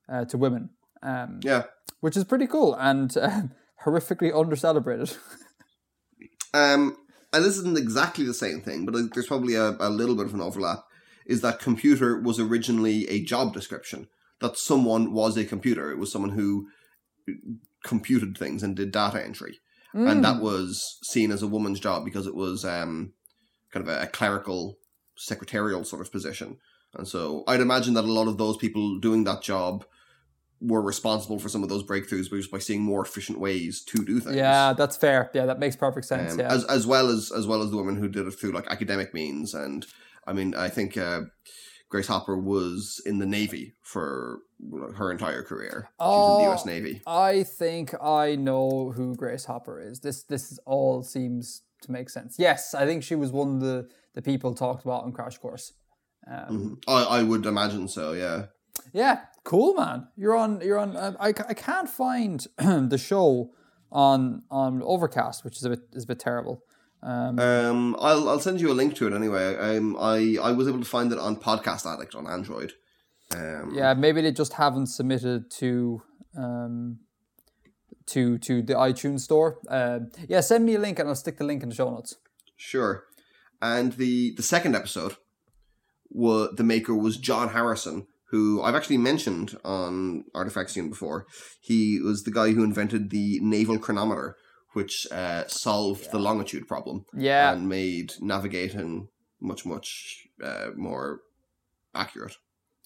[0.09, 0.70] uh, to women,
[1.03, 1.64] um, yeah.
[2.01, 3.43] which is pretty cool and uh,
[3.85, 5.16] horrifically undercelebrated.
[6.55, 6.97] Um,
[7.32, 10.35] and this isn't exactly the same thing, but there's probably a, a little bit of
[10.35, 10.85] an overlap.
[11.26, 14.07] Is that computer was originally a job description?
[14.41, 15.91] That someone was a computer.
[15.91, 16.68] It was someone who
[17.82, 19.59] computed things and did data entry,
[19.93, 23.14] and that was seen as a woman's job because it was um,
[23.75, 24.79] kind of a, a clerical,
[25.16, 26.57] secretarial sort of position.
[26.95, 29.85] And so I'd imagine that a lot of those people doing that job
[30.61, 34.20] were responsible for some of those breakthroughs just by seeing more efficient ways to do
[34.20, 34.37] things.
[34.37, 35.31] yeah, that's fair.
[35.35, 36.33] Yeah, that makes perfect sense.
[36.35, 36.53] Um, yeah.
[36.53, 39.12] as as well as as well as the women who did it through like academic
[39.12, 39.85] means and
[40.27, 41.22] I mean I think uh,
[41.91, 44.39] Grace Hopper was in the Navy for
[44.97, 45.89] her entire career.
[46.01, 46.51] She was in the Oh.
[46.53, 46.64] U.S.
[46.64, 47.03] Navy.
[47.07, 50.01] I think I know who Grace Hopper is.
[50.01, 52.37] This this all seems to make sense.
[52.39, 55.72] Yes, I think she was one of the, the people talked about on Crash Course.
[56.26, 56.82] Um, Mhm.
[56.89, 58.12] I I would imagine so.
[58.12, 58.47] Yeah.
[58.93, 60.09] Yeah, cool, man.
[60.16, 60.61] You're on.
[60.61, 60.97] You're on.
[60.97, 63.51] Uh, I, I can't find the show
[63.93, 66.62] on on Overcast, which is a bit is a bit terrible.
[67.03, 69.57] Um, Um, I'll I'll send you a link to it anyway.
[69.57, 72.72] Um, I I was able to find it on Podcast Addict on Android.
[73.35, 76.03] Um, yeah, maybe they just haven't submitted to
[76.37, 76.99] um,
[78.07, 79.59] to to the iTunes store.
[79.69, 82.17] Um yeah, send me a link and I'll stick the link in the show notes.
[82.57, 83.05] Sure.
[83.63, 85.17] And the the second episode,
[86.11, 91.27] wa the maker was John Harrison, who I've actually mentioned on Artifexian before.
[91.61, 94.37] He was the guy who invented the naval chronometer,
[94.73, 99.09] which uh, solved the longitude problem Yeah, and made navigating
[99.41, 101.21] much much uh, more
[101.95, 102.37] accurate.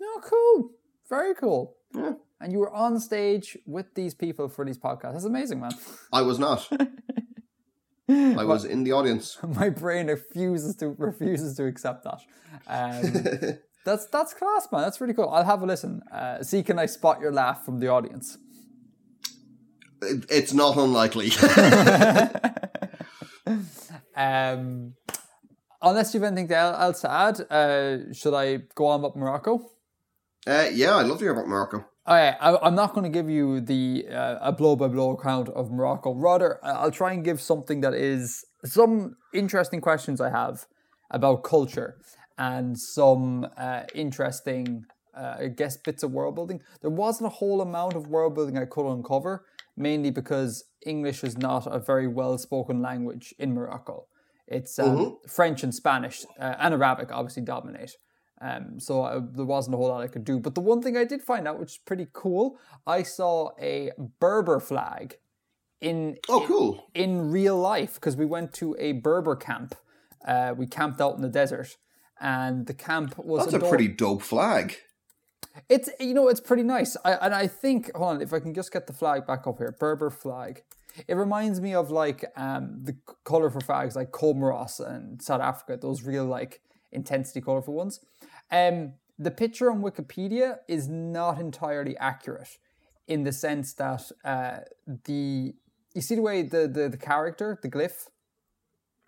[0.01, 0.71] Oh, cool.
[1.09, 1.77] Very cool.
[1.95, 2.13] Yeah.
[2.41, 5.13] And you were on stage with these people for these podcasts.
[5.15, 5.73] That's amazing, man.
[6.13, 6.69] I was not.
[8.09, 9.37] I was in the audience.
[9.47, 12.21] My brain refuses to refuses to accept that.
[12.67, 14.83] Um, that's that's class, man.
[14.83, 15.29] That's really cool.
[15.29, 16.01] I'll have a listen.
[16.13, 18.39] Uh, see, can I spot your laugh from the audience?
[20.01, 21.33] It- it's not unlikely.
[24.17, 24.95] Um,
[25.81, 29.71] unless you have anything el- else to add, uh, should I go on about Morocco?
[30.47, 31.85] uh, yeah, I'd love to hear about Morocco.
[32.09, 35.51] Okay, I, I'm not going to give you the uh, a blow by blow account
[35.51, 36.15] of Morocco.
[36.15, 40.65] Rather, I'll try and give something that is some interesting questions I have
[41.11, 41.99] about culture
[42.39, 46.63] and some uh, interesting, uh, I guess, bits of world building.
[46.81, 49.45] There wasn't a whole amount of world building I could uncover,
[49.77, 54.07] mainly because English is not a very well spoken language in Morocco.
[54.47, 57.99] It's um, French and Spanish uh, and Arabic obviously dominate.
[58.41, 60.39] Um, so uh, there wasn't a whole lot I could do.
[60.39, 63.91] But the one thing I did find out, which is pretty cool, I saw a
[64.21, 65.17] Berber flag
[65.81, 66.85] in Oh, cool.
[66.95, 69.75] in real life because we went to a Berber camp.
[70.27, 71.77] Uh, we camped out in the desert,
[72.21, 74.77] and the camp was That's a ador- pretty dope flag.
[75.69, 76.97] It's you know it's pretty nice.
[77.05, 79.59] I and I think hold on if I can just get the flag back up
[79.59, 79.75] here.
[79.79, 80.63] Berber flag.
[81.09, 85.77] It reminds me of like um the color for flags like Comoros and South Africa.
[85.81, 86.61] Those real like
[86.93, 88.01] intensity colorful ones.
[88.51, 92.59] Um, the picture on Wikipedia is not entirely accurate
[93.07, 94.59] in the sense that uh
[95.05, 95.55] the
[95.95, 98.09] you see the way the the, the character the glyph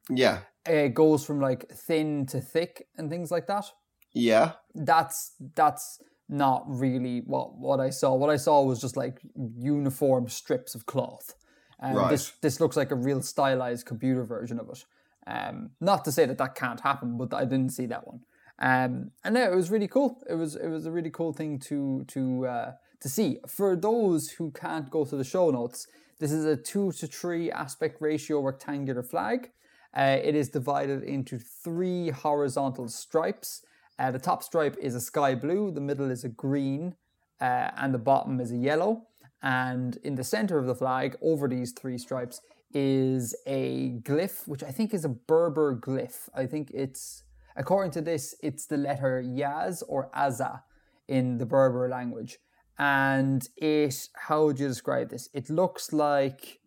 [0.09, 0.39] Yeah.
[0.67, 3.67] uh, goes from like thin to thick and things like that
[4.13, 4.53] Yeah.
[4.75, 8.15] that's that's not really what what I saw.
[8.15, 9.21] What I saw was just like
[9.57, 11.35] uniform strips of cloth.
[11.81, 12.11] And Right.
[12.11, 14.85] this this looks like a real stylized computer version of it.
[15.27, 18.21] Um, not to say that that can't happen, but I didn't see that one.
[18.61, 20.23] Um, and yeah, it was really cool.
[20.29, 23.39] It was it was a really cool thing to to uh, to see.
[23.47, 25.87] For those who can't go to the show notes,
[26.19, 29.51] this is a two to three aspect ratio rectangular flag.
[29.97, 33.65] Uh, it is divided into three horizontal stripes.
[33.99, 36.95] Uh, the top stripe is a sky blue, the middle is a green,
[37.41, 39.07] uh, and the bottom is a yellow.
[39.43, 42.41] And in the center of the flag, over these three stripes,
[42.73, 46.29] is a glyph, which I think is a Berber glyph.
[46.35, 47.25] I think it's,
[47.57, 50.63] According to this, it's the letter Yaz or Aza
[51.09, 52.39] in the Berber language.
[52.79, 55.29] And it, how would you describe this?
[55.35, 56.61] It looks like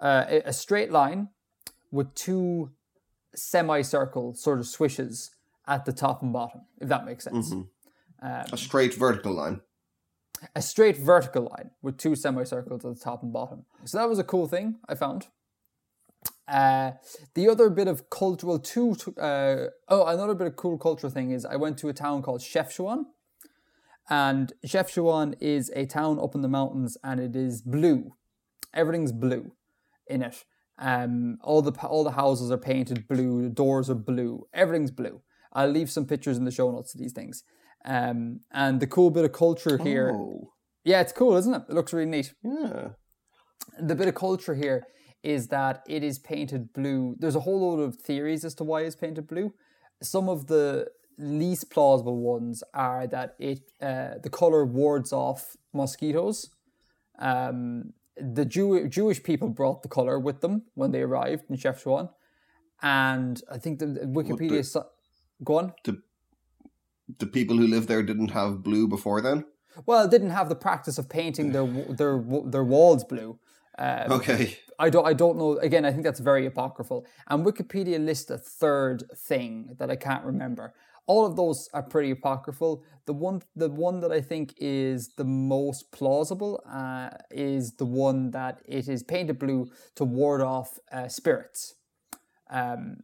[0.00, 1.28] uh, a straight line
[1.90, 2.72] with two
[3.34, 5.30] semicircle sort of swishes
[5.66, 7.52] at the top and bottom, if that makes sense.
[7.52, 7.68] Um,
[8.52, 9.60] A straight vertical line.
[10.56, 13.64] a straight vertical line with two semicircles at the top and bottom.
[13.84, 15.28] So that was a cool thing I found.
[16.48, 16.92] Uh,
[17.34, 21.44] the other bit of cultural, two, uh, oh, another bit of cool cultural thing is
[21.44, 23.04] I went to a town called Chefchaouen,
[24.10, 28.16] and Chefchaouen is a town up in the mountains, and it is blue.
[28.74, 29.52] Everything's blue
[30.08, 30.44] in it.
[30.78, 33.42] Um, all the all the houses are painted blue.
[33.42, 34.46] The doors are blue.
[34.52, 35.20] Everything's blue.
[35.52, 37.44] I'll leave some pictures in the show notes of these things.
[37.84, 40.52] Um, and the cool bit of culture here, Oh,
[40.84, 41.62] yeah, it's cool, isn't it?
[41.68, 42.90] It looks really neat yeah.
[43.78, 44.84] the bit of culture here
[45.22, 47.16] is that it is painted blue.
[47.18, 49.54] There's a whole load of theories as to why it's painted blue.
[50.02, 56.50] Some of the least plausible ones are that it uh, the color wards off mosquitoes.
[57.18, 62.10] Um, the Jew- Jewish people brought the color with them when they arrived in Chefchaouen,
[62.82, 64.48] and I think the, the Wikipedia.
[64.58, 64.88] the- so-
[65.44, 65.72] go on.
[65.84, 66.02] The,
[67.18, 69.44] The people who lived there didn't have blue before then.
[69.86, 71.66] Well, didn't have the practice of painting their
[72.00, 72.16] their
[72.54, 73.38] their walls blue.
[73.78, 74.58] Um, Okay.
[74.78, 77.06] I don't I don't know again I think that's very apocryphal.
[77.28, 80.74] And Wikipedia lists a third thing that I can't remember.
[81.06, 82.82] All of those are pretty apocryphal.
[83.06, 88.30] The one the one that I think is the most plausible uh, is the one
[88.32, 91.74] that it is painted blue to ward off uh, spirits.
[92.50, 92.98] Um,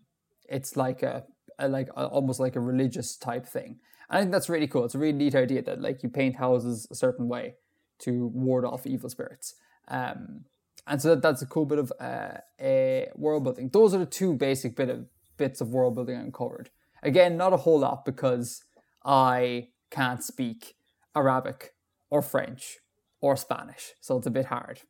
[0.49, 1.25] it's like a,
[1.59, 3.81] a like a, almost like a religious type thing.
[4.11, 4.85] I think that's really cool.
[4.85, 7.55] It's a really neat idea that like you paint houses a certain way
[8.01, 9.55] to ward off evil spirits.
[9.89, 10.45] Um,
[10.89, 13.71] and so that, that's a cool bit of uh, a world building.
[13.73, 16.71] Those are the two basic bit of bits of world building I uncovered.
[17.03, 18.65] Again, not a whole lot because
[19.05, 20.75] I can't speak
[21.15, 21.75] Arabic
[22.11, 22.79] or French
[23.21, 24.81] or Spanish, so it's a bit hard.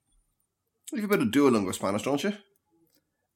[0.93, 2.33] You have a bit of Duolingo Spanish, don't you?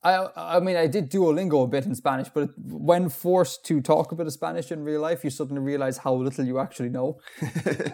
[0.04, 4.10] I I mean I did Duolingo a bit in Spanish, but when forced to talk
[4.10, 7.20] a bit of Spanish in real life, you suddenly realize how little you actually know.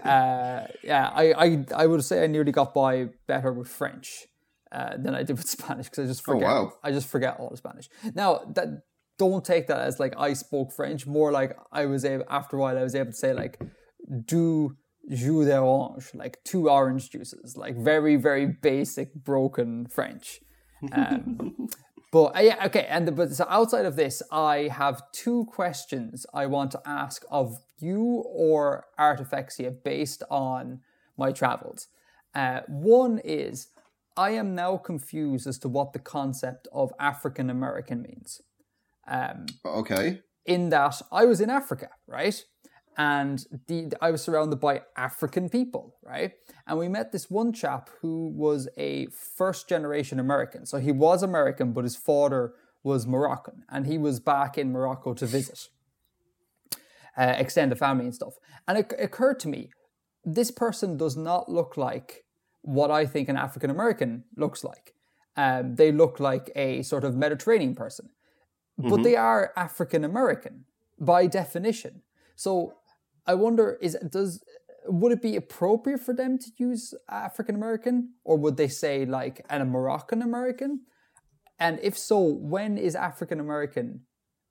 [0.05, 4.27] uh, yeah, I, I I would say I nearly got by better with French
[4.73, 6.49] uh, than I did with Spanish because I just forget.
[6.49, 6.73] Oh, wow.
[6.83, 7.89] I just forget all the Spanish.
[8.14, 8.83] Now that
[9.19, 11.07] don't take that as like I spoke French.
[11.07, 13.61] More like I was able after a while I was able to say like
[14.27, 14.77] do
[15.11, 20.41] jus d'orange, like two orange juices, like very very basic broken French.
[20.93, 21.69] Um,
[22.12, 22.87] but uh, yeah, okay.
[22.89, 27.25] And the, but so outside of this, I have two questions I want to ask
[27.31, 30.81] of you or Artifexia based on
[31.16, 31.89] my travels.
[32.35, 33.69] Uh, one is
[34.19, 38.43] I am now confused as to what the concept of African American means.
[39.07, 40.21] Um, Okay.
[40.45, 42.45] in that I was in Africa, right?
[42.97, 46.33] And the, I was surrounded by African people, right?
[46.66, 50.66] And we met this one chap who was a first generation American.
[50.66, 53.62] So he was American, but his father was Moroccan.
[53.71, 55.69] And he was back in Morocco to visit,
[57.16, 58.35] uh, extend the family and stuff.
[58.66, 59.71] And it occurred to me
[60.25, 62.25] this person does not look like
[62.77, 64.95] what I think an African American looks like.
[65.37, 68.11] Um, they look like a sort of Mediterranean person
[68.79, 70.64] but they are African American
[70.99, 72.03] by definition.
[72.37, 72.75] So
[73.27, 74.43] I wonder is does
[74.87, 79.45] would it be appropriate for them to use African American or would they say like
[79.51, 80.83] an Moroccan American?
[81.59, 84.03] And if so, when is African American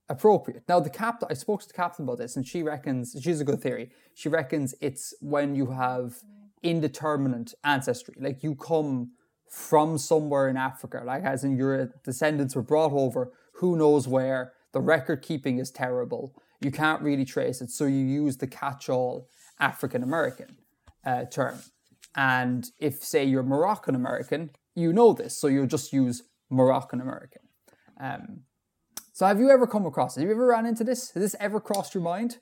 [0.09, 0.63] appropriate?
[0.67, 3.45] Now the captain I spoke to the captain about this and she reckons she's a
[3.45, 3.91] good theory.
[4.13, 6.15] She reckons it's when you have
[6.63, 8.15] indeterminate ancestry.
[8.19, 9.11] Like you come
[9.49, 14.53] from somewhere in Africa, like as in your descendants were brought over, who knows where.
[14.73, 16.35] The record keeping is terrible.
[16.61, 19.29] You can't really trace it, so you use the catch-all
[19.59, 20.57] African American
[21.05, 21.59] uh, term.
[22.15, 27.43] And if, say, you're Moroccan American, you know this, so you'll just use Moroccan American.
[27.99, 28.41] Um,
[29.13, 30.21] so, have you ever come across this?
[30.21, 31.11] Have you ever ran into this?
[31.11, 32.37] Has this ever crossed your mind?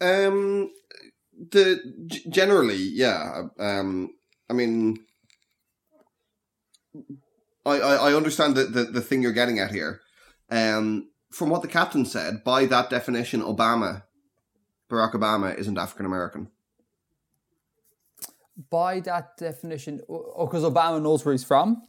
[0.00, 0.70] Um,
[1.50, 3.42] the g- generally, yeah.
[3.58, 4.10] Um,
[4.50, 4.98] I mean,
[7.64, 10.00] I, I, I understand the, the the thing you're getting at here.
[10.50, 14.02] Um, from what the captain said, by that definition, Obama,
[14.90, 16.48] Barack Obama, isn't African American.
[18.70, 21.82] By that definition, oh, because Obama knows where he's from.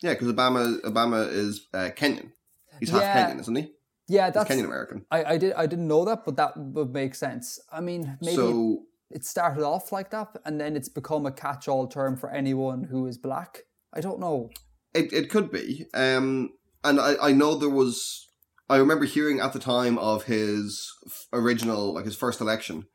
[0.00, 2.30] Yeah, because Obama Obama is uh, Kenyan.
[2.78, 3.30] He's half Yeah.
[3.30, 3.72] Kenyan, isn't he?
[4.08, 4.50] Yeah, that's.
[4.50, 5.06] Kenyan American.
[5.10, 7.58] I, I did I didn't know that, but that would make sense.
[7.72, 11.86] I mean, maybe So it started off like that, and then it's become a catch-all
[11.88, 13.62] term for anyone who is black.
[13.92, 14.50] I don't know.
[14.92, 15.86] It it could be.
[15.94, 16.50] Um,
[16.82, 18.28] and I, I know there was
[18.68, 20.90] I remember hearing at the time of his
[21.32, 22.86] original, like his first election,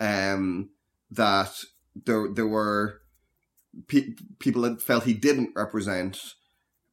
[0.00, 0.70] um,
[1.10, 1.52] that
[2.06, 3.00] there there were
[3.86, 6.18] pe- people that felt he didn't represent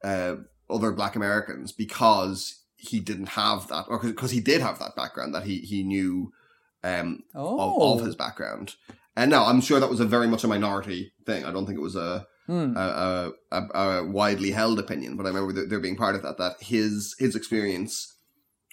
[0.03, 0.35] uh,
[0.69, 5.33] other Black Americans because he didn't have that, or because he did have that background
[5.33, 6.31] that he he knew
[6.83, 8.75] um, Oh, of, of his background.
[9.15, 11.45] And now I'm sure that was a very much a minority thing.
[11.45, 12.77] I don't think it was a Hmm.
[12.77, 16.21] a, a, a, a widely held opinion, but I remember there, there being part of
[16.21, 18.17] that that his his experience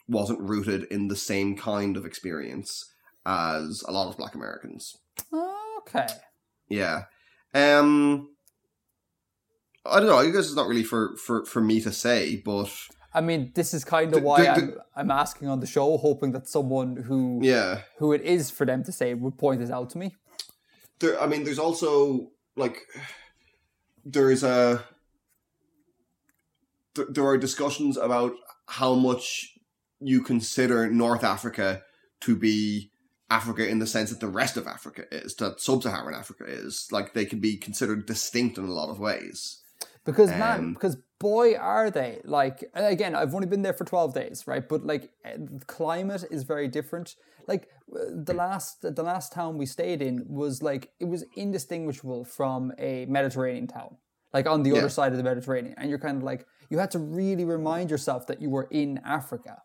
[0.06, 2.84] wasn't rooted in the same kind of experience
[3.24, 4.94] as a lot of Black Americans.
[5.78, 6.06] Okay.
[6.68, 7.04] Yeah.
[7.54, 8.28] Um
[9.86, 12.70] I don't know, I guess it's not really for, for, for me to say, but
[13.14, 16.32] I mean, this is kind of why the- I'm, I'm asking on the show, hoping
[16.32, 17.82] that someone who yeah.
[17.98, 20.14] who it is for them to say would point this out to me.
[20.98, 22.78] There I mean there's also like
[24.04, 24.84] there's a
[26.94, 28.32] there, there are discussions about
[28.66, 29.58] how much
[30.00, 31.82] you consider North Africa
[32.20, 32.90] to be
[33.30, 36.88] Africa in the sense that the rest of Africa is, that sub-Saharan Africa is.
[36.90, 39.61] Like they can be considered distinct in a lot of ways.
[40.04, 43.14] Because man, Um, because boy, are they like again?
[43.14, 44.68] I've only been there for twelve days, right?
[44.68, 47.14] But like, eh, the climate is very different.
[47.46, 47.98] Like uh,
[48.28, 53.06] the last the last town we stayed in was like it was indistinguishable from a
[53.06, 53.96] Mediterranean town,
[54.32, 54.78] like on the Yeah.
[54.78, 57.90] other side of the Mediterranean, and you're kind of like you had to really remind
[57.90, 59.62] yourself that you were in Africa.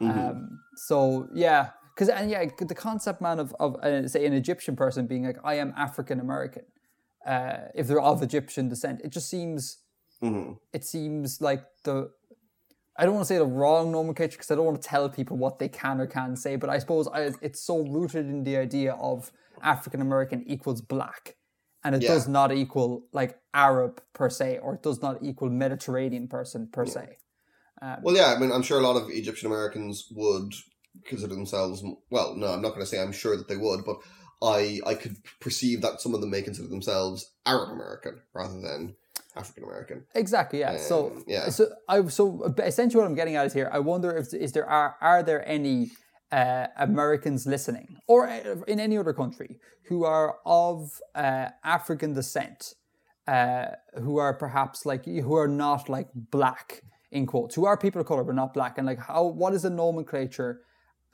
[0.00, 4.76] Um, so yeah, because and yeah, the concept man of of uh, say an Egyptian
[4.76, 6.64] person being like I am African American,
[7.28, 9.78] uh, if they're of Egyptian descent, it just seems
[10.20, 12.10] hmm it seems like the
[12.98, 15.36] I don't want to say the wrong nomenclature because I don't want to tell people
[15.36, 18.56] what they can or can't say, but I suppose I, it's so rooted in the
[18.56, 19.30] idea of
[19.62, 21.36] African American equals black,
[21.84, 22.14] and it Yeah.
[22.14, 26.86] does not equal like Arab per se, or it does not equal Mediterranean person per
[26.86, 27.18] se.
[28.02, 30.52] Well, yeah, I mean, I'm sure a lot of Egyptian Americans would
[31.04, 31.84] consider themselves.
[32.10, 33.98] Well, no, I'm not going to say I'm sure that they would, but
[34.42, 38.94] I I could perceive that some of them may consider themselves Arab American rather than
[39.36, 40.04] African American.
[40.14, 40.60] Exactly.
[40.60, 40.76] Yeah.
[40.76, 41.48] so Um, yeah.
[41.48, 43.70] So I so essentially what I'm getting at is here.
[43.72, 45.90] I wonder if is there are are there any
[46.30, 49.58] uh, Americans listening or uh, in any other country
[49.88, 52.74] who are of uh, African descent,
[53.26, 58.00] uh, who are perhaps like who are not like black in quotes, who are people
[58.00, 60.60] of color but not black, and like how what is the nomenclature?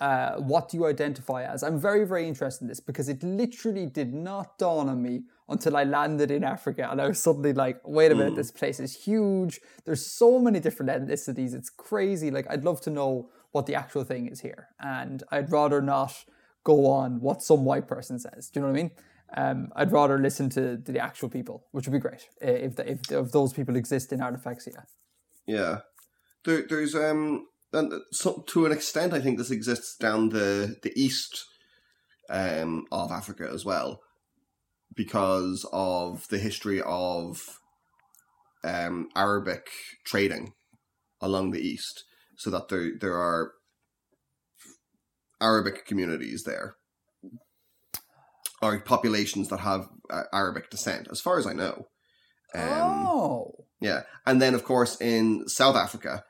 [0.01, 1.63] Uh, what do you identify as?
[1.63, 5.77] I'm very, very interested in this because it literally did not dawn on me until
[5.77, 9.05] I landed in Africa and I was suddenly like, wait a minute, this place is
[9.05, 9.61] huge.
[9.85, 11.55] There's so many different ethnicities.
[11.55, 12.31] It's crazy.
[12.31, 14.69] Like, I'd love to know what the actual thing is here.
[14.81, 16.25] And I'd rather not
[16.65, 18.51] go on what some white person says.
[18.51, 18.91] Do you know what I mean?
[19.37, 22.77] Um, I'd rather listen to, to the actual people, which would be great uh, if,
[22.77, 24.85] the, if, if those people exist in Artifexia.
[25.47, 25.81] Yeah,
[26.45, 30.93] there, there's um, and so, to an extent, I think this exists down the the
[30.97, 31.45] east
[32.31, 34.01] um of Africa as well,
[34.95, 37.59] because of the history of
[38.63, 39.69] um Arabic
[40.05, 40.53] trading
[41.21, 42.05] along the east,
[42.37, 43.53] so that there there are
[45.41, 46.77] Arabic communities there,
[48.63, 51.89] or populations that have uh, Arabic descent, as far as I know.
[52.55, 53.67] Um, oh.
[53.81, 54.03] yeah.
[54.25, 56.25] And then, of course, in South Africa,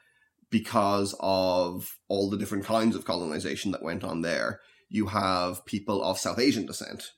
[0.55, 6.01] because of all the different kinds of colonization that went on there, you have people
[6.01, 7.11] of South Asian descent.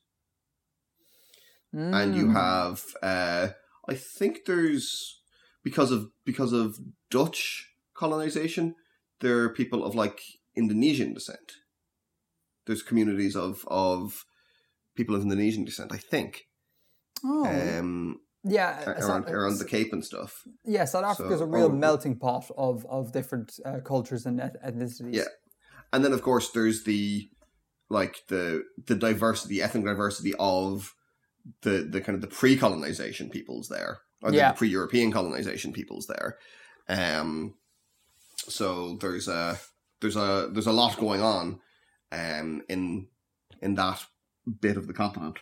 [1.71, 2.33] And you Mm.
[2.33, 3.49] have, uh,
[3.87, 5.21] I think there's,
[5.63, 6.79] because of, because of
[7.11, 8.75] Dutch colonization,
[9.21, 10.19] there are people of like
[10.55, 11.49] Indonesian descent.
[12.65, 14.25] There's communities of, of
[14.95, 16.49] people of Indonesian descent, I think.
[17.23, 17.45] Oh.
[17.45, 18.85] Um, yeah.
[18.85, 20.43] around, around the Cape and stuff.
[20.65, 21.69] Yeah, South Africa is So- a real oh.
[21.87, 25.15] melting pot of, of different uh, cultures and ethnicities.
[25.15, 25.25] Yeah.
[25.93, 27.29] and then of course there's the
[27.89, 30.95] like the the diversity ethnic diversity of
[31.63, 34.53] the the kind of the pre-colonization peoples there or the, Yeah.
[34.53, 36.39] pre-european colonization peoples there
[36.89, 37.55] um
[38.49, 39.59] so there's a
[40.01, 41.61] there's a there's a lot going on
[42.11, 43.07] um in
[43.63, 44.05] in that
[44.61, 45.39] bit of the continent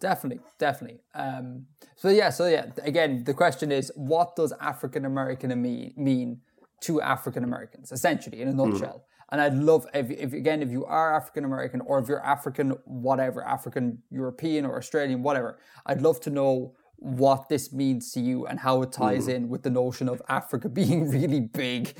[0.00, 1.00] Definitely, definitely.
[1.14, 1.66] Um,
[1.96, 2.66] so yeah, so yeah.
[2.82, 6.40] Again, the question is, what does African American mean mean
[6.82, 9.04] to African Americans, essentially, in a nutshell?
[9.32, 12.70] And I'd love if, if again, if you are African American or if you're African,
[12.84, 18.46] whatever, African European or Australian, whatever, I'd love to know what this means to you
[18.46, 21.94] and how it ties in with the notion of Africa being really big.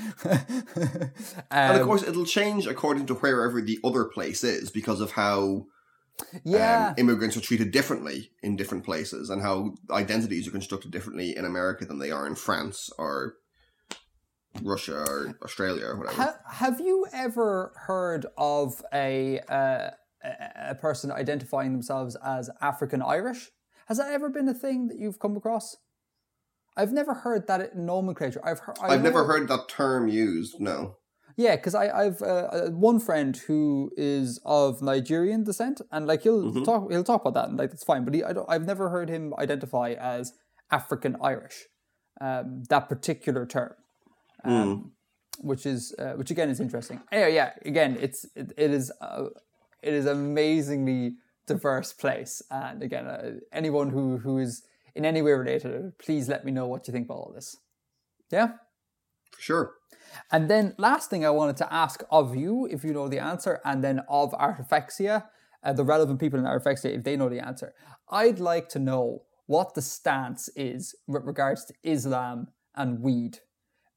[1.51, 5.12] and of Um, course it'll change according to wherever the other place is because of
[5.12, 5.66] how
[6.44, 11.36] yeah, um, immigrants are treated differently in different places and how identities are constructed differently
[11.36, 13.34] in America than they are in France or
[14.62, 16.22] Russia or Australia or whatever.
[16.22, 19.90] Ha- have you ever heard of a, uh,
[20.22, 23.50] a person identifying themselves as African Irish?
[23.86, 25.76] Has that ever been a thing that you've come across?
[26.76, 28.40] I've never heard that nomenclature.
[28.44, 28.76] I've heard.
[28.80, 30.60] I I've never heard that term used.
[30.60, 30.96] No.
[31.37, 36.22] Yeah, because I I've uh, uh, one friend who is of Nigerian descent, and like
[36.22, 36.64] he'll Mhm.
[36.64, 38.05] talk he'll talk about that, and like that's fine.
[38.05, 40.32] But he, I don't, I've never heard him identify as
[40.70, 41.66] African Irish,
[42.20, 43.74] um, that particular term,
[44.45, 44.93] um,
[45.41, 47.03] which is uh, which again is interesting.
[47.12, 49.26] Anyway, yeah, again it's it, it is uh,
[49.82, 51.16] it is amazingly
[51.47, 54.62] diverse place, and again uh, anyone who who is
[54.95, 57.59] in any way related, please let me know what you think about all this.
[58.30, 58.53] Yeah.
[59.32, 59.74] For sure.
[60.30, 63.60] And then last thing I wanted to ask of you, if you know the answer,
[63.64, 65.24] and then of Artifexia,
[65.62, 67.74] uh, the relevant people in Artifexia, if they know the answer,
[68.10, 73.38] I'd like to know what the stance is with regards to Islam and weed,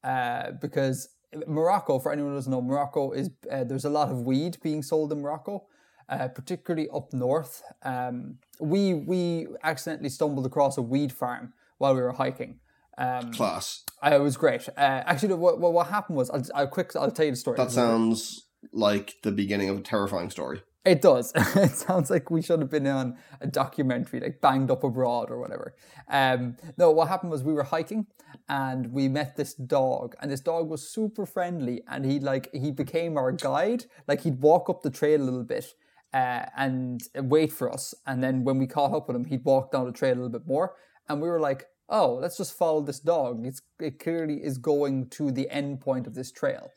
[0.04, 1.08] uh, because
[1.46, 4.82] Morocco, for anyone who doesn't know, Morocco is uh, there's a lot of weed being
[4.82, 5.66] sold in Morocco.
[6.08, 12.00] Uh, particularly up north, um, we we accidentally stumbled across a weed farm while we
[12.00, 12.58] were hiking.
[12.98, 13.84] Um, Class.
[14.04, 14.68] uh, it was great.
[14.68, 17.56] Uh, actually, what, what what happened was, I'll, I'll quick, I'll tell you the story.
[17.56, 20.62] That sounds like the beginning of a terrifying story.
[20.84, 21.32] It does.
[21.36, 25.38] it sounds like we should have been on a documentary, like Banged Up Abroad or
[25.38, 25.74] whatever.
[26.08, 28.06] Um, no, what happened was we were hiking
[28.48, 32.70] and we met this dog, and this dog was super friendly, and he like he
[32.70, 33.84] became our guide.
[34.08, 35.74] Like he'd walk up the trail a little bit.
[36.12, 39.70] Uh, and wait for us, and then when we caught up with him, he'd walk
[39.70, 40.74] down the trail a little bit more,
[41.08, 43.44] and we were like, "Oh, let's just follow this dog.
[43.44, 46.70] It's it clearly is going to the end point of this trail."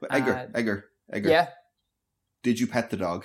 [0.00, 1.28] But Edgar, Uh, Edgar, Edgar.
[1.30, 1.48] Yeah,
[2.42, 3.24] Did you pet the dog?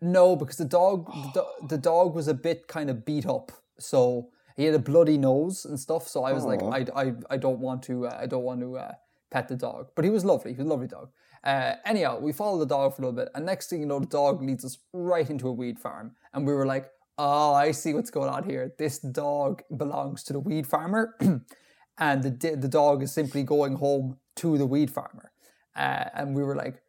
[0.00, 3.52] No, because the dog the, do- the dog was a bit kind of beat up,
[3.78, 6.08] so he had a bloody nose and stuff.
[6.08, 8.76] So I was like, I, I, I don't want to uh, I don't want to
[8.78, 8.92] uh,
[9.30, 9.88] pet the dog.
[9.94, 10.52] But he was lovely.
[10.52, 11.10] He was a lovely dog.
[11.44, 14.00] Uh, anyhow, we followed the dog for a little bit, and next thing you know,
[14.00, 17.72] the dog leads us right into a weed farm, and we were like, oh, I
[17.72, 18.72] see what's going on here.
[18.78, 21.16] This dog belongs to the weed farmer,
[21.98, 25.32] and the the dog is simply going home to the weed farmer,
[25.76, 26.80] uh, and we were like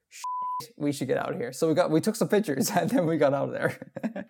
[0.78, 1.54] we should get out of here.
[1.54, 4.26] So we got we took some pictures and then we got out of there.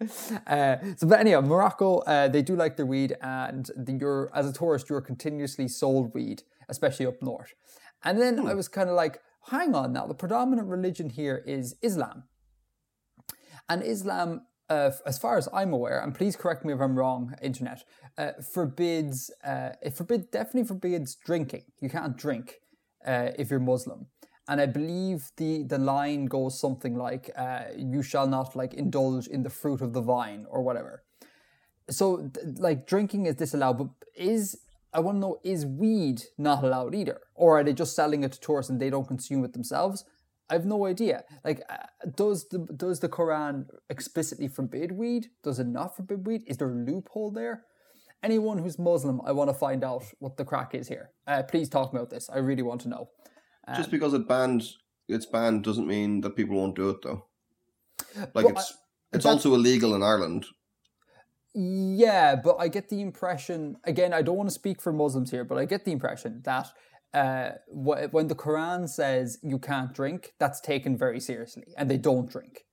[0.46, 4.48] uh, so, but anyhow, Morocco uh, they do like their weed, and the, you're as
[4.48, 7.54] a tourist you're continuously sold weed, especially up north.
[8.02, 9.20] And then I was kind of like,
[9.50, 12.24] hang on now, the predominant religion here is Islam,
[13.68, 14.42] and Islam.
[14.74, 17.20] Uh, as far as I'm aware, and please correct me if I'm wrong,
[17.50, 17.80] internet,
[18.18, 21.64] uh, forbids, uh, it forbid, definitely forbids drinking.
[21.80, 22.46] You can't drink
[23.06, 24.00] uh, if you're Muslim
[24.48, 29.26] and I believe the the line goes something like uh, "You shall not like indulge
[29.26, 31.02] in the fruit of the vine" or whatever.
[31.90, 34.58] So, th- like drinking is disallowed, but is
[34.92, 38.32] I want to know is weed not allowed either, or are they just selling it
[38.32, 40.04] to tourists and they don't consume it themselves?
[40.50, 41.24] I have no idea.
[41.44, 41.76] Like, uh,
[42.16, 45.28] does the does the Quran explicitly forbid weed?
[45.42, 46.42] Does it not forbid weed?
[46.46, 47.64] Is there a loophole there?
[48.22, 51.10] Anyone who's Muslim, I want to find out what the crack is here.
[51.26, 52.30] Uh, please talk about this.
[52.32, 53.08] I really want to know.
[53.76, 54.62] Just because it banned,
[55.08, 57.24] it's banned doesn't mean that people won't do it though.
[58.34, 58.76] Like it's I-
[59.16, 60.46] it's also illegal in Ireland.
[61.54, 64.12] Yeah, but I get the impression again.
[64.12, 66.66] I don't want to speak for Muslims here, but I get the impression that
[67.14, 72.28] uh, when the Quran says you can't drink, that's taken very seriously, and they don't
[72.28, 72.64] drink.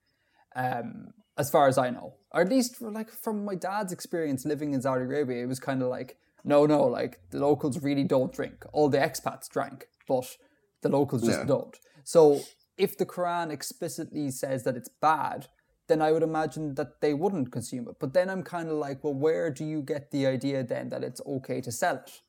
[0.55, 4.45] Um, as far as I know, or at least for, like from my dad's experience
[4.45, 8.03] living in Saudi Arabia, it was kind of like no, no, like the locals really
[8.03, 8.65] don't drink.
[8.73, 10.37] All the expats drank, but
[10.81, 11.45] the locals just Yeah.
[11.45, 11.77] don't.
[12.03, 12.41] So
[12.77, 15.47] if the Quran explicitly says that it's bad,
[15.87, 17.97] then I would imagine that they wouldn't consume it.
[17.99, 21.03] But then I'm kind of like, well, where do you get the idea then that
[21.03, 22.21] it's okay to sell it?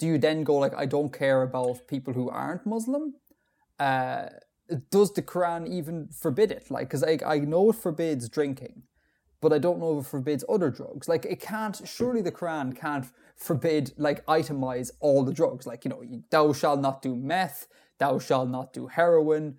[0.00, 3.14] Do you then go like, I don't care about people who aren't Muslim?
[3.78, 4.26] Uh,
[4.90, 6.70] does the Quran even forbid it?
[6.70, 8.76] Like, because I, I know it forbids drinking,
[9.42, 11.06] but I don't know if it forbids other drugs.
[11.12, 13.06] Like, it can't, surely the Quran can't
[13.36, 15.66] forbid, like, itemize all the drugs.
[15.66, 17.66] Like, you know, thou shalt not do meth,
[17.98, 19.58] thou shalt not do heroin,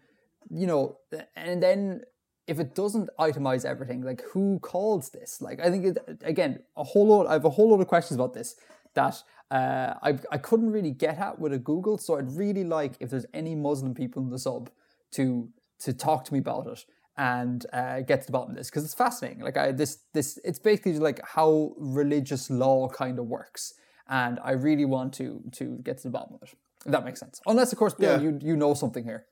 [0.50, 0.98] you know,
[1.36, 2.02] and then
[2.48, 5.42] if it doesn't itemize everything, like who calls this?
[5.42, 7.28] Like, I think it, again, a whole lot.
[7.28, 8.56] I have a whole lot of questions about this
[8.94, 11.98] that uh, I I couldn't really get at with a Google.
[11.98, 14.70] So I'd really like if there's any Muslim people in the sub
[15.12, 15.50] to
[15.80, 16.86] to talk to me about it
[17.18, 19.44] and uh, get to the bottom of this because it's fascinating.
[19.44, 23.74] Like I this this it's basically like how religious law kind of works,
[24.08, 26.54] and I really want to to get to the bottom of it.
[26.86, 27.40] If that makes sense.
[27.46, 28.22] Unless, of course, Bill, Yeah.
[28.22, 29.26] you you know something here.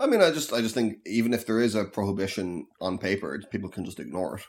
[0.00, 3.40] I mean, I just I just think even if there is a prohibition on paper,
[3.50, 4.44] people can just ignore it.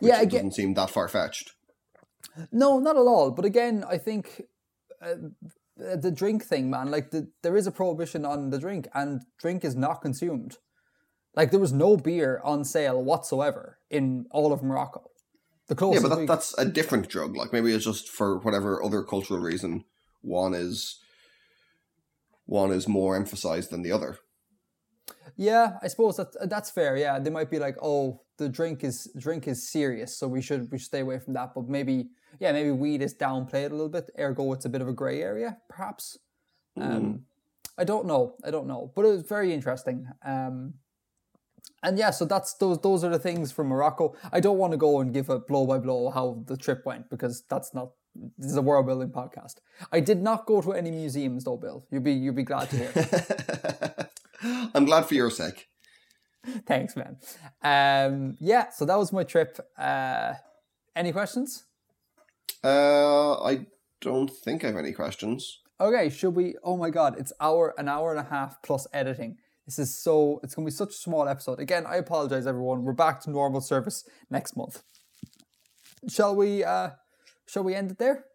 [0.00, 1.52] Yeah, it doesn't seem that far fetched.
[2.52, 3.30] No, not at all.
[3.30, 4.42] But again, I think
[5.02, 5.14] uh,
[5.80, 6.90] uh, the drink thing, man.
[6.90, 10.58] Like the, there is a prohibition on the drink, and drink is not consumed.
[11.34, 15.10] Like there was no beer on sale whatsoever in all of Morocco.
[15.68, 17.36] The Yeah, but that, that's a different drug.
[17.36, 19.84] Like maybe it's just for whatever other cultural reason,
[20.20, 20.98] one is
[22.46, 24.18] one is more emphasized than the other.
[25.36, 26.96] Yeah, I suppose that that's fair.
[26.96, 30.70] Yeah, they might be like, oh, the drink is drink is serious, so we should
[30.72, 31.52] we should stay away from that.
[31.54, 32.08] But maybe,
[32.38, 34.10] yeah, maybe weed is downplayed a little bit.
[34.18, 36.18] Ergo, it's a bit of a grey area, perhaps.
[36.76, 37.26] Um,
[37.76, 38.36] I don't know.
[38.44, 40.08] I don't know, but it was very interesting.
[40.24, 40.74] Um,
[41.82, 44.14] and yeah, so that's those those are the things from Morocco.
[44.32, 47.10] I don't want to go and give a blow by blow how the trip went
[47.10, 47.90] because that's not.
[48.38, 49.56] This is a world building podcast.
[49.92, 51.86] I did not go to any museums though, Bill.
[51.90, 54.08] You'd be you'd be glad to hear.
[54.74, 55.69] I'm glad for your sake.
[56.66, 57.16] Thanks, man.
[57.62, 59.58] Um, yeah, so that was my trip.
[59.78, 60.34] Uh,
[60.96, 61.64] any questions?
[62.64, 63.66] Uh, I
[64.00, 65.60] don't think I have any questions.
[65.80, 66.56] Okay, should we?
[66.62, 69.38] Oh my god, it's hour an hour and a half plus editing.
[69.66, 70.40] This is so.
[70.42, 71.58] It's gonna be such a small episode.
[71.58, 72.84] Again, I apologize, everyone.
[72.84, 74.82] We're back to normal service next month.
[76.08, 76.64] Shall we?
[76.64, 76.90] uh
[77.46, 78.26] Shall we end it there?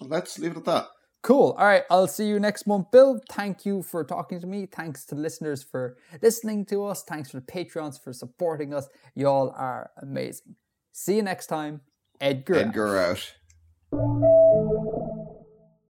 [0.00, 0.86] Let's leave it at that.
[1.22, 1.54] Cool.
[1.56, 1.84] All right.
[1.88, 2.90] I'll see you next month.
[2.90, 4.66] Bill, thank you for talking to me.
[4.66, 7.04] Thanks to the listeners for listening to us.
[7.04, 8.88] Thanks for the Patreons for supporting us.
[9.14, 10.56] Y'all are amazing.
[10.92, 11.80] See you next time.
[12.20, 12.56] Edgar.
[12.56, 12.60] out.
[12.66, 12.98] Edgar
[13.92, 14.98] out.